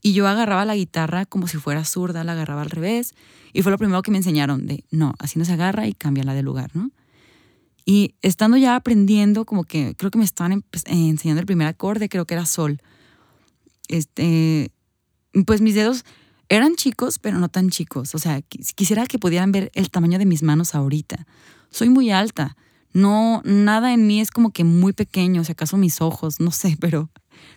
y 0.03 0.12
yo 0.12 0.27
agarraba 0.29 0.64
la 0.64 0.77
guitarra 0.77 1.25
como 1.25 1.49
si 1.49 1.57
fuera 1.57 1.85
zurda, 1.85 2.25
la 2.25 2.33
agarraba 2.33 2.62
al 2.62 2.70
revés. 2.70 3.14
Y 3.53 3.62
fue 3.62 3.72
lo 3.72 3.79
primero 3.79 4.03
que 4.03 4.11
me 4.11 4.18
enseñaron 4.18 4.66
de, 4.66 4.85
no, 4.90 5.14
así 5.18 5.38
no 5.38 5.44
se 5.44 5.55
agarra 5.55 5.87
y 5.87 5.94
cámbiala 5.94 6.35
de 6.35 6.42
lugar, 6.42 6.70
¿no? 6.75 6.90
Y 7.87 8.16
estando 8.20 8.57
ya 8.57 8.77
aprendiendo, 8.77 9.44
como 9.46 9.64
que 9.64 9.94
creo 9.96 10.11
que 10.11 10.18
me 10.18 10.25
estaban 10.25 10.64
enseñando 10.87 11.40
el 11.40 11.46
primer 11.46 11.68
acorde, 11.68 12.09
creo 12.09 12.27
que 12.27 12.35
era 12.35 12.44
sol. 12.44 12.83
Este, 13.88 14.72
pues 15.46 15.61
mis 15.61 15.75
dedos 15.75 16.05
eran 16.49 16.77
chicos, 16.77 17.18
pero 17.18 17.38
no 17.38 17.49
tan 17.49 17.70
chicos. 17.70 18.14
O 18.14 18.18
sea, 18.18 18.40
quisiera 18.42 19.07
que 19.07 19.18
pudieran 19.18 19.53
ver 19.53 19.70
el 19.75 19.90
tamaño 19.90 20.18
de 20.18 20.27
mis 20.27 20.42
manos 20.42 20.75
ahorita. 20.75 21.27
Soy 21.70 21.88
muy 21.88 22.11
alta. 22.11 22.57
No, 22.92 23.42
nada 23.44 23.92
en 23.92 24.07
mí 24.07 24.20
es 24.20 24.31
como 24.31 24.53
que 24.53 24.64
muy 24.64 24.92
pequeño, 24.92 25.44
si 25.44 25.53
acaso 25.53 25.77
mis 25.77 26.01
ojos, 26.01 26.40
no 26.40 26.51
sé, 26.51 26.77
pero 26.81 27.11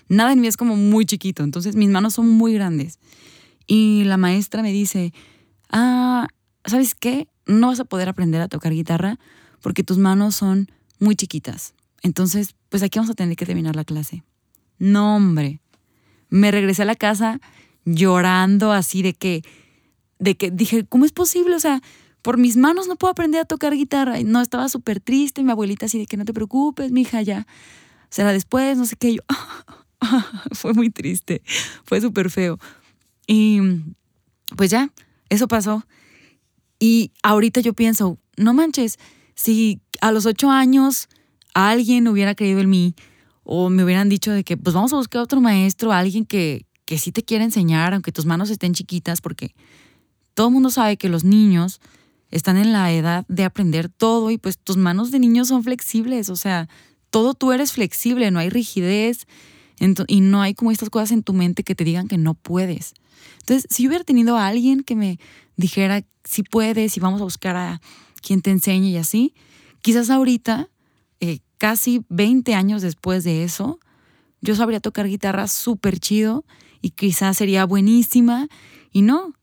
nada 0.09 0.33
en 0.33 0.41
mí 0.41 0.47
es 0.47 0.57
como 0.57 0.75
muy 0.75 1.05
chiquito. 1.05 1.43
Entonces 1.43 1.75
mis 1.75 1.89
manos 1.89 2.15
son 2.15 2.27
muy 2.29 2.53
grandes. 2.53 2.99
Y 3.67 4.03
la 4.05 4.17
maestra 4.17 4.63
me 4.63 4.71
dice, 4.71 5.13
ah, 5.69 6.27
¿sabes 6.65 6.95
qué? 6.95 7.27
No 7.45 7.67
vas 7.67 7.79
a 7.79 7.85
poder 7.85 8.09
aprender 8.09 8.41
a 8.41 8.47
tocar 8.47 8.73
guitarra 8.73 9.19
porque 9.61 9.83
tus 9.83 9.97
manos 9.97 10.35
son 10.35 10.71
muy 10.99 11.15
chiquitas. 11.15 11.73
Entonces, 12.01 12.55
pues 12.69 12.83
aquí 12.83 12.99
vamos 12.99 13.11
a 13.11 13.15
tener 13.15 13.35
que 13.35 13.45
terminar 13.45 13.75
la 13.75 13.85
clase. 13.85 14.23
No, 14.77 15.15
hombre. 15.15 15.61
Me 16.29 16.51
regresé 16.51 16.83
a 16.83 16.85
la 16.85 16.95
casa 16.95 17.39
llorando 17.85 18.71
así 18.71 19.01
de 19.01 19.13
que, 19.13 19.43
de 20.19 20.35
que 20.35 20.51
dije, 20.51 20.85
¿cómo 20.85 21.05
es 21.05 21.11
posible? 21.11 21.55
O 21.55 21.59
sea, 21.59 21.81
por 22.21 22.37
mis 22.37 22.57
manos 22.57 22.87
no 22.87 22.95
puedo 22.95 23.11
aprender 23.11 23.41
a 23.41 23.45
tocar 23.45 23.73
guitarra. 23.73 24.19
Y 24.19 24.23
no, 24.23 24.41
estaba 24.41 24.69
súper 24.69 24.99
triste. 24.99 25.43
Mi 25.43 25.51
abuelita 25.51 25.85
así 25.85 25.97
de 25.97 26.05
que 26.05 26.17
no 26.17 26.25
te 26.25 26.33
preocupes, 26.33 26.91
hija, 26.95 27.21
ya 27.21 27.47
será 28.09 28.31
después, 28.31 28.77
no 28.77 28.85
sé 28.85 28.95
qué. 28.95 29.15
Yo, 29.15 29.21
fue 30.51 30.73
muy 30.73 30.89
triste, 30.89 31.41
fue 31.83 32.01
súper 32.01 32.29
feo. 32.29 32.59
Y 33.27 33.59
pues 34.55 34.69
ya, 34.69 34.91
eso 35.29 35.47
pasó. 35.47 35.85
Y 36.79 37.11
ahorita 37.23 37.61
yo 37.61 37.73
pienso, 37.73 38.17
no 38.37 38.53
manches, 38.53 38.97
si 39.35 39.81
a 40.01 40.11
los 40.11 40.25
ocho 40.25 40.49
años 40.49 41.09
alguien 41.53 42.07
hubiera 42.07 42.35
creído 42.35 42.59
en 42.61 42.69
mí 42.69 42.95
o 43.51 43.71
me 43.71 43.83
hubieran 43.83 44.09
dicho 44.09 44.31
de 44.31 44.43
que 44.43 44.57
pues 44.57 44.75
vamos 44.75 44.93
a 44.93 44.97
buscar 44.97 45.23
otro 45.23 45.41
maestro, 45.41 45.91
alguien 45.91 46.23
que, 46.23 46.67
que 46.85 46.99
sí 46.99 47.11
te 47.11 47.23
quiera 47.23 47.43
enseñar, 47.43 47.95
aunque 47.95 48.11
tus 48.11 48.27
manos 48.27 48.51
estén 48.51 48.75
chiquitas, 48.75 49.21
porque 49.21 49.55
todo 50.35 50.49
el 50.49 50.53
mundo 50.53 50.69
sabe 50.69 50.97
que 50.97 51.09
los 51.09 51.23
niños 51.23 51.81
están 52.29 52.57
en 52.57 52.71
la 52.73 52.93
edad 52.93 53.25
de 53.27 53.45
aprender 53.45 53.89
todo 53.89 54.29
y 54.29 54.37
pues 54.37 54.59
tus 54.59 54.77
manos 54.77 55.09
de 55.09 55.17
niño 55.17 55.45
son 55.45 55.63
flexibles, 55.63 56.29
o 56.29 56.35
sea, 56.35 56.69
todo 57.09 57.33
tú 57.33 57.51
eres 57.51 57.71
flexible, 57.71 58.29
no 58.29 58.37
hay 58.37 58.51
rigidez 58.51 59.25
y 60.07 60.21
no 60.21 60.43
hay 60.43 60.53
como 60.53 60.69
estas 60.69 60.91
cosas 60.91 61.11
en 61.11 61.23
tu 61.23 61.33
mente 61.33 61.63
que 61.63 61.73
te 61.73 61.83
digan 61.83 62.07
que 62.07 62.19
no 62.19 62.35
puedes. 62.35 62.93
Entonces, 63.39 63.65
si 63.71 63.81
yo 63.81 63.89
hubiera 63.89 64.03
tenido 64.03 64.37
a 64.37 64.45
alguien 64.45 64.83
que 64.83 64.95
me 64.95 65.17
dijera 65.55 66.05
si 66.23 66.43
puedes 66.43 66.95
y 66.95 66.99
vamos 66.99 67.19
a 67.19 67.23
buscar 67.23 67.55
a 67.55 67.81
quien 68.21 68.43
te 68.43 68.51
enseñe 68.51 68.89
y 68.89 68.97
así, 68.97 69.33
quizás 69.81 70.11
ahorita, 70.11 70.69
casi 71.59 72.03
20 72.09 72.55
años 72.55 72.81
después 72.81 73.23
de 73.23 73.43
eso, 73.43 73.79
yo 74.41 74.55
sabría 74.55 74.79
tocar 74.79 75.07
guitarra 75.07 75.47
súper 75.47 75.99
chido 75.99 76.45
y 76.81 76.91
quizás 76.91 77.37
sería 77.37 77.65
buenísima 77.65 78.47
y 78.91 79.03
no, 79.03 79.33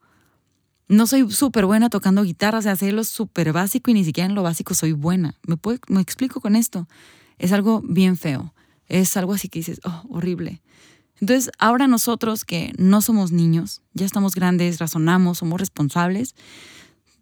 no 0.88 1.06
soy 1.06 1.30
súper 1.30 1.66
buena 1.66 1.90
tocando 1.90 2.24
guitarra, 2.24 2.58
o 2.58 2.62
sea, 2.62 2.76
lo 2.90 3.04
súper 3.04 3.52
básico 3.52 3.90
y 3.90 3.94
ni 3.94 4.04
siquiera 4.04 4.28
en 4.28 4.34
lo 4.34 4.42
básico 4.42 4.74
soy 4.74 4.92
buena. 4.92 5.36
¿Me, 5.46 5.56
puedo, 5.56 5.78
me 5.88 6.00
explico 6.00 6.40
con 6.40 6.56
esto? 6.56 6.88
Es 7.38 7.52
algo 7.52 7.82
bien 7.84 8.16
feo. 8.16 8.54
Es 8.88 9.16
algo 9.16 9.34
así 9.34 9.48
que 9.48 9.58
dices, 9.58 9.80
oh, 9.84 10.02
horrible. 10.08 10.62
Entonces, 11.20 11.50
ahora 11.58 11.86
nosotros 11.86 12.44
que 12.44 12.72
no 12.78 13.00
somos 13.02 13.32
niños, 13.32 13.82
ya 13.94 14.06
estamos 14.06 14.34
grandes, 14.34 14.78
razonamos, 14.78 15.38
somos 15.38 15.58
responsables, 15.58 16.34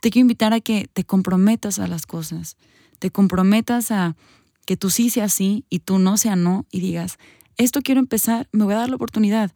te 0.00 0.10
quiero 0.10 0.24
invitar 0.24 0.52
a 0.52 0.60
que 0.60 0.88
te 0.92 1.04
comprometas 1.04 1.78
a 1.78 1.86
las 1.86 2.06
cosas. 2.06 2.56
Te 2.98 3.10
comprometas 3.10 3.90
a 3.90 4.16
que 4.64 4.76
tú 4.76 4.90
sí 4.90 5.10
sea 5.10 5.28
sí 5.28 5.64
y 5.68 5.80
tú 5.80 5.98
no 5.98 6.16
sea 6.16 6.36
no 6.36 6.66
y 6.70 6.80
digas, 6.80 7.18
esto 7.56 7.82
quiero 7.82 8.00
empezar, 8.00 8.48
me 8.52 8.64
voy 8.64 8.74
a 8.74 8.78
dar 8.78 8.90
la 8.90 8.96
oportunidad. 8.96 9.52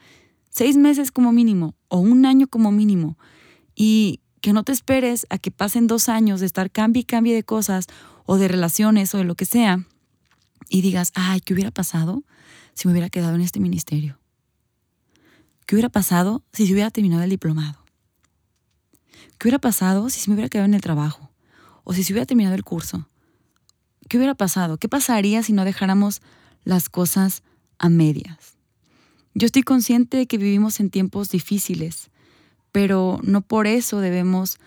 Seis 0.51 0.77
meses 0.77 1.12
como 1.12 1.33
mínimo 1.33 1.75
o 1.88 1.99
un 1.99 2.27
año 2.27 2.49
como 2.49 2.73
mínimo 2.73 3.18
y 3.75 4.21
que 4.40 4.53
no 4.53 4.62
te 4.62 4.73
esperes 4.73 5.27
a 5.31 5.38
que 5.38 5.51
pasen 5.51 5.87
dos 5.87 6.09
años 6.09 6.40
de 6.40 6.47
estar 6.47 6.71
cambie 6.71 7.03
y 7.03 7.05
cambie 7.05 7.35
de 7.35 7.42
cosas 7.42 7.87
o 8.27 8.37
de 8.37 8.49
relaciones 8.49 9.14
o 9.14 9.18
de 9.18 9.24
lo 9.24 9.35
que 9.35 9.45
sea 9.45 9.87
y 10.68 10.82
digas, 10.82 11.12
ay, 11.14 11.41
¿qué 11.41 11.55
hubiera 11.55 11.70
pasado 11.70 12.24
si 12.74 12.87
me 12.87 12.93
hubiera 12.93 13.09
quedado 13.09 13.35
en 13.35 13.41
este 13.41 13.61
ministerio? 13.61 14.18
¿Qué 15.66 15.74
hubiera 15.74 15.89
pasado 15.89 16.45
si 16.53 16.66
se 16.66 16.72
hubiera 16.72 16.91
terminado 16.91 17.22
el 17.22 17.30
diplomado? 17.30 17.85
¿Qué 19.39 19.49
hubiera 19.49 19.59
pasado 19.59 20.09
si 20.09 20.20
se 20.20 20.30
me 20.30 20.35
hubiera 20.35 20.49
quedado 20.49 20.66
en 20.66 20.74
el 20.74 20.80
trabajo? 20.80 21.30
¿O 21.85 21.93
si 21.93 22.05
se 22.05 22.12
hubiera 22.12 22.26
terminado 22.26 22.55
el 22.55 22.64
curso? 22.64 23.09
¿Qué 24.09 24.16
hubiera 24.16 24.34
pasado? 24.34 24.78
¿Qué 24.78 24.88
pasaría 24.88 25.42
si 25.42 25.52
no 25.52 25.64
dejáramos 25.64 26.22
las 26.64 26.88
cosas 26.88 27.42
a 27.78 27.88
medias? 27.88 28.56
Yo 29.34 29.46
estoy 29.46 29.62
consciente 29.62 30.16
de 30.16 30.26
que 30.26 30.38
vivimos 30.38 30.80
en 30.80 30.90
tiempos 30.90 31.28
difíciles, 31.28 32.11
pero 32.72 33.20
no 33.22 33.42
por 33.42 33.66
eso 33.66 34.00
debemos 34.00 34.59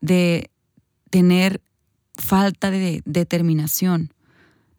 de 0.00 0.50
tener 1.08 1.60
falta 2.14 2.70
de 2.70 3.02
determinación. 3.04 4.12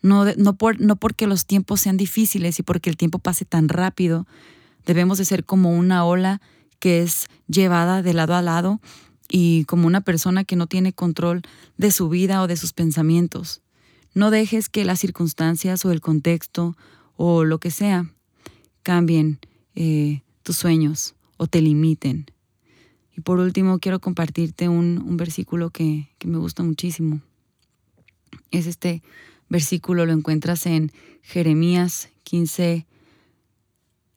No, 0.04 0.26
por, 0.58 0.80
no 0.80 0.96
porque 0.96 1.28
los 1.28 1.46
tiempos 1.46 1.82
sean 1.82 1.98
difíciles 1.98 2.60
y 2.60 2.64
porque 2.64 2.90
el 2.90 2.98
tiempo 2.98 3.20
pase 3.20 3.46
tan 3.46 3.70
rápido, 3.70 4.26
debemos 4.86 5.18
de 5.18 5.26
ser 5.26 5.46
como 5.46 5.72
una 5.72 6.06
ola 6.06 6.42
que 6.80 7.04
es 7.04 7.26
llevada 7.48 8.02
de 8.02 8.14
lado 8.14 8.36
a 8.36 8.42
lado 8.42 8.82
y 9.30 9.66
como 9.66 9.88
una 9.88 10.02
persona 10.02 10.44
que 10.44 10.56
no 10.56 10.68
tiene 10.68 10.94
control 10.94 11.42
de 11.78 11.92
su 11.92 12.10
vida 12.10 12.42
o 12.42 12.48
de 12.48 12.58
sus 12.58 12.74
pensamientos. 12.74 13.62
No 14.14 14.30
dejes 14.30 14.68
que 14.68 14.84
las 14.84 15.00
circunstancias 15.00 15.86
o 15.86 15.92
el 15.92 16.02
contexto 16.02 16.76
o 17.16 17.46
lo 17.46 17.60
que 17.60 17.72
sea 17.72 18.12
cambien 18.84 19.40
eh, 19.76 20.22
tus 20.44 20.58
sueños 20.58 21.16
o 21.38 21.48
te 21.48 21.62
limiten. 21.62 22.26
Y 23.16 23.22
por 23.22 23.40
último, 23.40 23.80
quiero 23.80 24.00
compartirte 24.00 24.70
un, 24.70 25.18
versículo 25.18 25.70
que, 25.70 26.10
me 26.26 26.38
gusta 26.38 26.64
muchísimo. 26.64 27.22
Es 28.52 28.68
este 28.68 29.02
versículo, 29.50 30.06
lo 30.06 30.14
encuentras 30.14 30.66
en 30.66 30.92
Jeremías 31.22 32.10
15, 32.24 32.86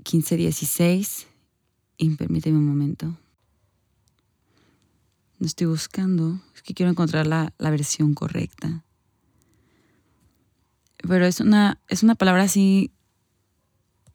15, 0.03 0.37
16. 0.37 1.27
Y 1.99 2.11
permíteme 2.11 2.59
un 2.59 2.67
momento. 2.67 3.17
No 5.39 5.47
estoy 5.47 5.67
buscando, 5.67 6.41
es 6.55 6.63
que 6.63 6.75
quiero 6.75 6.91
encontrar 6.91 7.27
la, 7.27 7.53
la 7.59 7.71
versión 7.71 8.15
correcta. 8.15 8.85
Pero 11.07 11.27
es 11.27 11.41
una, 11.41 11.81
es 11.89 12.03
una 12.03 12.15
palabra 12.15 12.45
así 12.45 12.91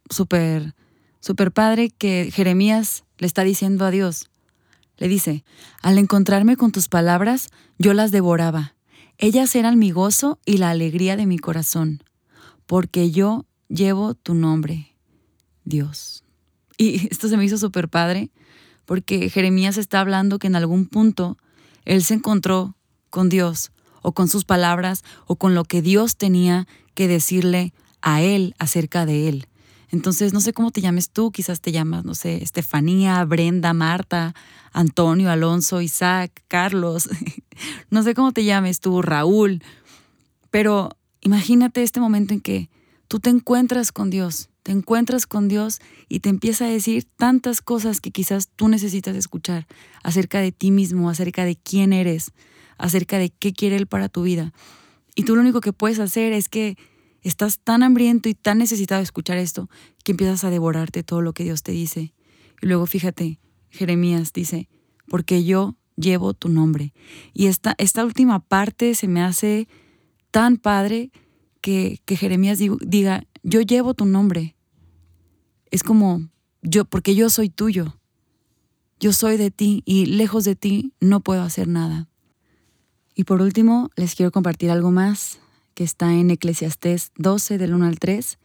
súper, 0.10 0.76
súper 1.20 1.52
padre 1.52 1.90
que 1.90 2.32
Jeremías 2.32 3.04
le 3.18 3.28
está 3.28 3.44
diciendo 3.44 3.86
a 3.86 3.92
Dios. 3.92 4.30
Le 4.98 5.08
dice, 5.08 5.44
al 5.82 5.98
encontrarme 5.98 6.58
con 6.58 6.72
tus 6.72 6.90
palabras, 6.90 7.50
yo 7.78 7.94
las 7.94 8.12
devoraba. 8.12 8.76
Ellas 9.18 9.56
eran 9.56 9.80
mi 9.80 9.92
gozo 9.92 10.40
y 10.46 10.58
la 10.58 10.70
alegría 10.70 11.16
de 11.16 11.26
mi 11.26 11.38
corazón, 11.38 12.04
porque 12.66 13.12
yo 13.12 13.46
llevo 13.68 14.14
tu 14.14 14.34
nombre, 14.34 14.96
Dios. 15.64 16.24
Y 16.78 17.08
esto 17.12 17.28
se 17.28 17.38
me 17.38 17.46
hizo 17.46 17.58
súper 17.58 17.90
padre, 17.90 18.32
porque 18.86 19.30
Jeremías 19.30 19.78
está 19.78 20.00
hablando 20.00 20.40
que 20.40 20.48
en 20.48 20.56
algún 20.56 20.88
punto 20.88 21.38
él 21.86 22.04
se 22.04 22.16
encontró 22.16 22.76
con 23.10 23.30
Dios, 23.30 23.72
o 24.02 24.12
con 24.12 24.28
sus 24.28 24.46
palabras, 24.46 25.04
o 25.28 25.36
con 25.36 25.56
lo 25.56 25.64
que 25.64 25.82
Dios 25.82 26.18
tenía 26.18 26.68
que 26.94 27.08
decirle 27.08 27.74
a 28.02 28.22
él 28.22 28.56
acerca 28.60 29.06
de 29.06 29.30
él. 29.30 29.48
Entonces, 29.92 30.34
no 30.34 30.42
sé 30.42 30.54
cómo 30.54 30.72
te 30.72 30.82
llames 30.82 31.10
tú, 31.10 31.32
quizás 31.32 31.62
te 31.62 31.72
llamas, 31.72 32.06
no 32.06 32.14
sé, 32.14 32.44
Estefanía, 32.44 33.24
Brenda, 33.26 33.74
Marta, 33.74 34.36
Antonio, 34.72 35.32
Alonso, 35.32 35.82
Isaac, 35.82 36.44
Carlos, 36.48 37.10
no 37.90 38.04
sé 38.04 38.14
cómo 38.14 38.32
te 38.32 38.44
llames 38.44 38.80
tú, 38.80 39.02
Raúl, 39.02 39.64
pero 40.52 40.90
imagínate 41.22 41.82
este 41.82 42.00
momento 42.00 42.34
en 42.34 42.42
que 42.42 42.70
tú 43.08 43.20
te 43.20 43.32
encuentras 43.32 43.92
con 43.92 44.12
Dios, 44.12 44.50
te 44.62 44.72
encuentras 44.72 45.26
con 45.26 45.48
Dios 45.48 45.80
y 46.08 46.20
te 46.20 46.30
empieza 46.30 46.66
a 46.66 46.70
decir 46.70 47.08
tantas 47.18 47.62
cosas 47.62 48.00
que 48.00 48.12
quizás 48.12 48.50
tú 48.56 48.68
necesitas 48.68 49.16
escuchar 49.16 49.66
acerca 50.04 50.40
de 50.40 50.52
ti 50.52 50.70
mismo, 50.70 51.10
acerca 51.10 51.46
de 51.46 51.56
quién 51.56 51.94
eres, 51.94 52.32
acerca 52.80 53.18
de 53.18 53.30
qué 53.30 53.54
quiere 53.54 53.76
Él 53.76 53.88
para 53.88 54.10
tu 54.10 54.24
vida. 54.24 54.54
Y 55.16 55.24
tú 55.24 55.36
lo 55.36 55.42
único 55.42 55.62
que 55.62 55.74
puedes 55.74 56.00
hacer 56.00 56.34
es 56.34 56.50
que 56.50 56.78
Estás 57.22 57.60
tan 57.60 57.84
hambriento 57.84 58.30
y 58.30 58.34
tan 58.34 58.58
necesitado 58.60 59.00
de 59.00 59.04
escuchar 59.04 59.38
esto 59.38 59.70
que 60.04 60.14
empiezas 60.14 60.44
a 60.44 60.50
devorarte 60.50 61.04
todo 61.04 61.22
lo 61.22 61.34
que 61.34 61.44
Dios 61.44 61.64
te 61.64 61.72
dice. 61.72 62.14
Y 62.62 62.68
luego 62.68 62.86
fíjate, 62.86 63.40
Jeremías 63.70 64.32
dice, 64.32 64.70
porque 65.08 65.44
yo 65.44 65.76
llevo 65.98 66.34
tu 66.34 66.48
nombre. 66.48 66.94
Y 67.34 67.48
esta, 67.48 67.76
esta 67.78 68.06
última 68.06 68.40
parte 68.40 68.96
se 68.96 69.08
me 69.08 69.22
hace 69.22 69.68
tan 70.32 70.58
padre 70.58 71.12
que, 71.62 72.00
que 72.06 72.16
Jeremías 72.16 72.60
diga, 72.82 73.24
yo 73.44 73.62
llevo 73.62 73.94
tu 73.94 74.06
nombre. 74.06 74.56
Es 75.72 75.84
como, 75.84 76.30
yo, 76.62 76.86
porque 76.86 77.16
yo 77.16 77.30
soy 77.30 77.50
tuyo. 77.50 77.98
Yo 79.02 79.14
soy 79.14 79.38
de 79.38 79.52
ti 79.52 79.82
y 79.86 80.06
lejos 80.06 80.44
de 80.44 80.56
ti 80.56 80.94
no 81.00 81.20
puedo 81.22 81.42
hacer 81.42 81.68
nada. 81.68 82.09
Y 83.20 83.26
por 83.26 83.42
último, 83.42 83.90
les 83.98 84.16
quiero 84.16 84.32
compartir 84.32 84.72
algo 84.72 84.92
más 84.92 85.40
que 85.74 85.84
está 85.84 86.14
en 86.14 86.32
Eclesiastés 86.32 87.12
12 87.18 87.58
del 87.58 87.74
1 87.74 87.86
al 87.86 88.00
3. 88.00 88.40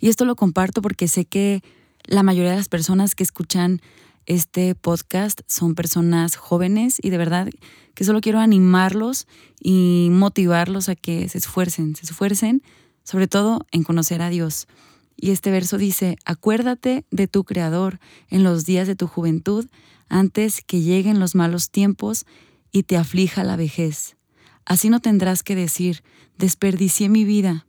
Y 0.00 0.10
esto 0.10 0.26
lo 0.26 0.36
comparto 0.36 0.82
porque 0.82 1.08
sé 1.08 1.24
que 1.24 1.62
la 2.04 2.22
mayoría 2.22 2.50
de 2.50 2.58
las 2.58 2.68
personas 2.68 3.14
que 3.14 3.22
escuchan 3.22 3.80
este 4.26 4.74
podcast 4.74 5.40
son 5.46 5.74
personas 5.74 6.36
jóvenes 6.36 6.98
y 7.00 7.08
de 7.08 7.16
verdad 7.16 7.48
que 7.94 8.04
solo 8.04 8.20
quiero 8.20 8.38
animarlos 8.38 9.26
y 9.62 10.08
motivarlos 10.12 10.90
a 10.90 10.94
que 10.94 11.26
se 11.30 11.38
esfuercen, 11.38 11.96
se 11.96 12.04
esfuercen 12.04 12.62
sobre 13.04 13.28
todo 13.28 13.64
en 13.72 13.82
conocer 13.82 14.20
a 14.20 14.28
Dios. 14.28 14.68
Y 15.16 15.30
este 15.30 15.50
verso 15.50 15.78
dice, 15.78 16.18
acuérdate 16.26 17.06
de 17.10 17.28
tu 17.28 17.44
Creador 17.44 17.98
en 18.28 18.44
los 18.44 18.66
días 18.66 18.86
de 18.86 18.94
tu 18.94 19.06
juventud, 19.06 19.64
antes 20.10 20.60
que 20.60 20.82
lleguen 20.82 21.18
los 21.18 21.34
malos 21.34 21.70
tiempos 21.70 22.26
y 22.72 22.82
te 22.82 22.98
aflija 22.98 23.42
la 23.42 23.56
vejez. 23.56 24.17
Así 24.68 24.90
no 24.90 25.00
tendrás 25.00 25.42
que 25.42 25.56
decir, 25.56 26.02
desperdicié 26.36 27.08
mi 27.08 27.24
vida. 27.24 27.66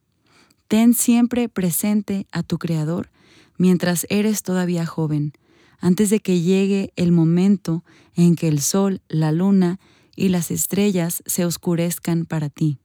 Ten 0.68 0.94
siempre 0.94 1.48
presente 1.48 2.28
a 2.34 2.44
tu 2.44 2.58
Creador 2.58 3.10
mientras 3.58 4.06
eres 4.10 4.44
todavía 4.44 4.86
joven, 4.86 5.32
antes 5.80 6.10
de 6.10 6.20
que 6.20 6.42
llegue 6.42 6.92
el 6.98 7.14
momento 7.14 7.86
en 8.16 8.36
que 8.36 8.50
el 8.50 8.60
sol, 8.60 9.02
la 9.08 9.32
luna 9.32 9.80
y 10.18 10.28
las 10.28 10.52
estrellas 10.52 11.24
se 11.26 11.46
oscurezcan 11.46 12.26
para 12.26 12.50
ti 12.50 12.80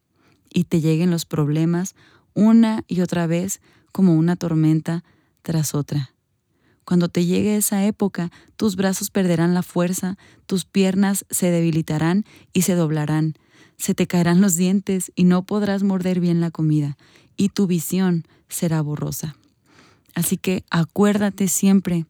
y 0.48 0.64
te 0.64 0.80
lleguen 0.80 1.10
los 1.10 1.26
problemas 1.26 1.96
una 2.34 2.84
y 2.86 3.00
otra 3.00 3.26
vez 3.26 3.60
como 3.90 4.14
una 4.14 4.36
tormenta 4.36 5.02
tras 5.42 5.74
otra. 5.74 6.14
Cuando 6.84 7.08
te 7.08 7.24
llegue 7.26 7.56
esa 7.56 7.84
época, 7.84 8.30
tus 8.56 8.76
brazos 8.76 9.10
perderán 9.10 9.54
la 9.54 9.64
fuerza, 9.64 10.18
tus 10.46 10.64
piernas 10.64 11.26
se 11.30 11.50
debilitarán 11.50 12.24
y 12.52 12.62
se 12.62 12.76
doblarán, 12.76 13.34
se 13.76 13.94
te 13.94 14.06
caerán 14.06 14.40
los 14.40 14.56
dientes 14.56 15.12
y 15.14 15.24
no 15.24 15.44
podrás 15.44 15.82
morder 15.82 16.20
bien 16.20 16.40
la 16.40 16.50
comida, 16.50 16.96
y 17.36 17.48
tu 17.50 17.66
visión 17.66 18.24
será 18.48 18.80
borrosa. 18.80 19.36
Así 20.14 20.36
que 20.36 20.64
acuérdate 20.70 21.48
siempre 21.48 22.06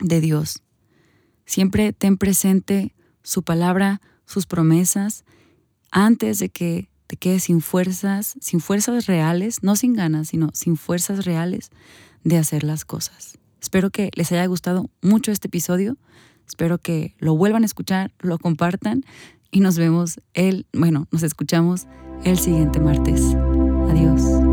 de 0.00 0.20
Dios. 0.20 0.62
Siempre 1.46 1.92
ten 1.92 2.16
presente 2.16 2.94
su 3.22 3.42
palabra, 3.42 4.00
sus 4.26 4.46
promesas, 4.46 5.24
antes 5.90 6.38
de 6.38 6.48
que 6.48 6.88
te 7.06 7.16
quedes 7.16 7.44
sin 7.44 7.60
fuerzas, 7.60 8.34
sin 8.40 8.60
fuerzas 8.60 9.06
reales, 9.06 9.62
no 9.62 9.76
sin 9.76 9.94
ganas, 9.94 10.28
sino 10.28 10.50
sin 10.54 10.76
fuerzas 10.76 11.24
reales 11.24 11.70
de 12.22 12.38
hacer 12.38 12.64
las 12.64 12.84
cosas. 12.84 13.38
Espero 13.60 13.90
que 13.90 14.10
les 14.14 14.32
haya 14.32 14.46
gustado 14.46 14.90
mucho 15.02 15.32
este 15.32 15.48
episodio. 15.48 15.96
Espero 16.46 16.78
que 16.78 17.14
lo 17.18 17.36
vuelvan 17.36 17.62
a 17.62 17.66
escuchar, 17.66 18.12
lo 18.20 18.38
compartan 18.38 19.04
y 19.54 19.60
nos 19.60 19.78
vemos 19.78 20.20
el, 20.34 20.66
bueno, 20.72 21.06
nos 21.12 21.22
escuchamos 21.22 21.86
el 22.24 22.38
siguiente 22.38 22.80
martes. 22.80 23.22
Adiós. 23.88 24.43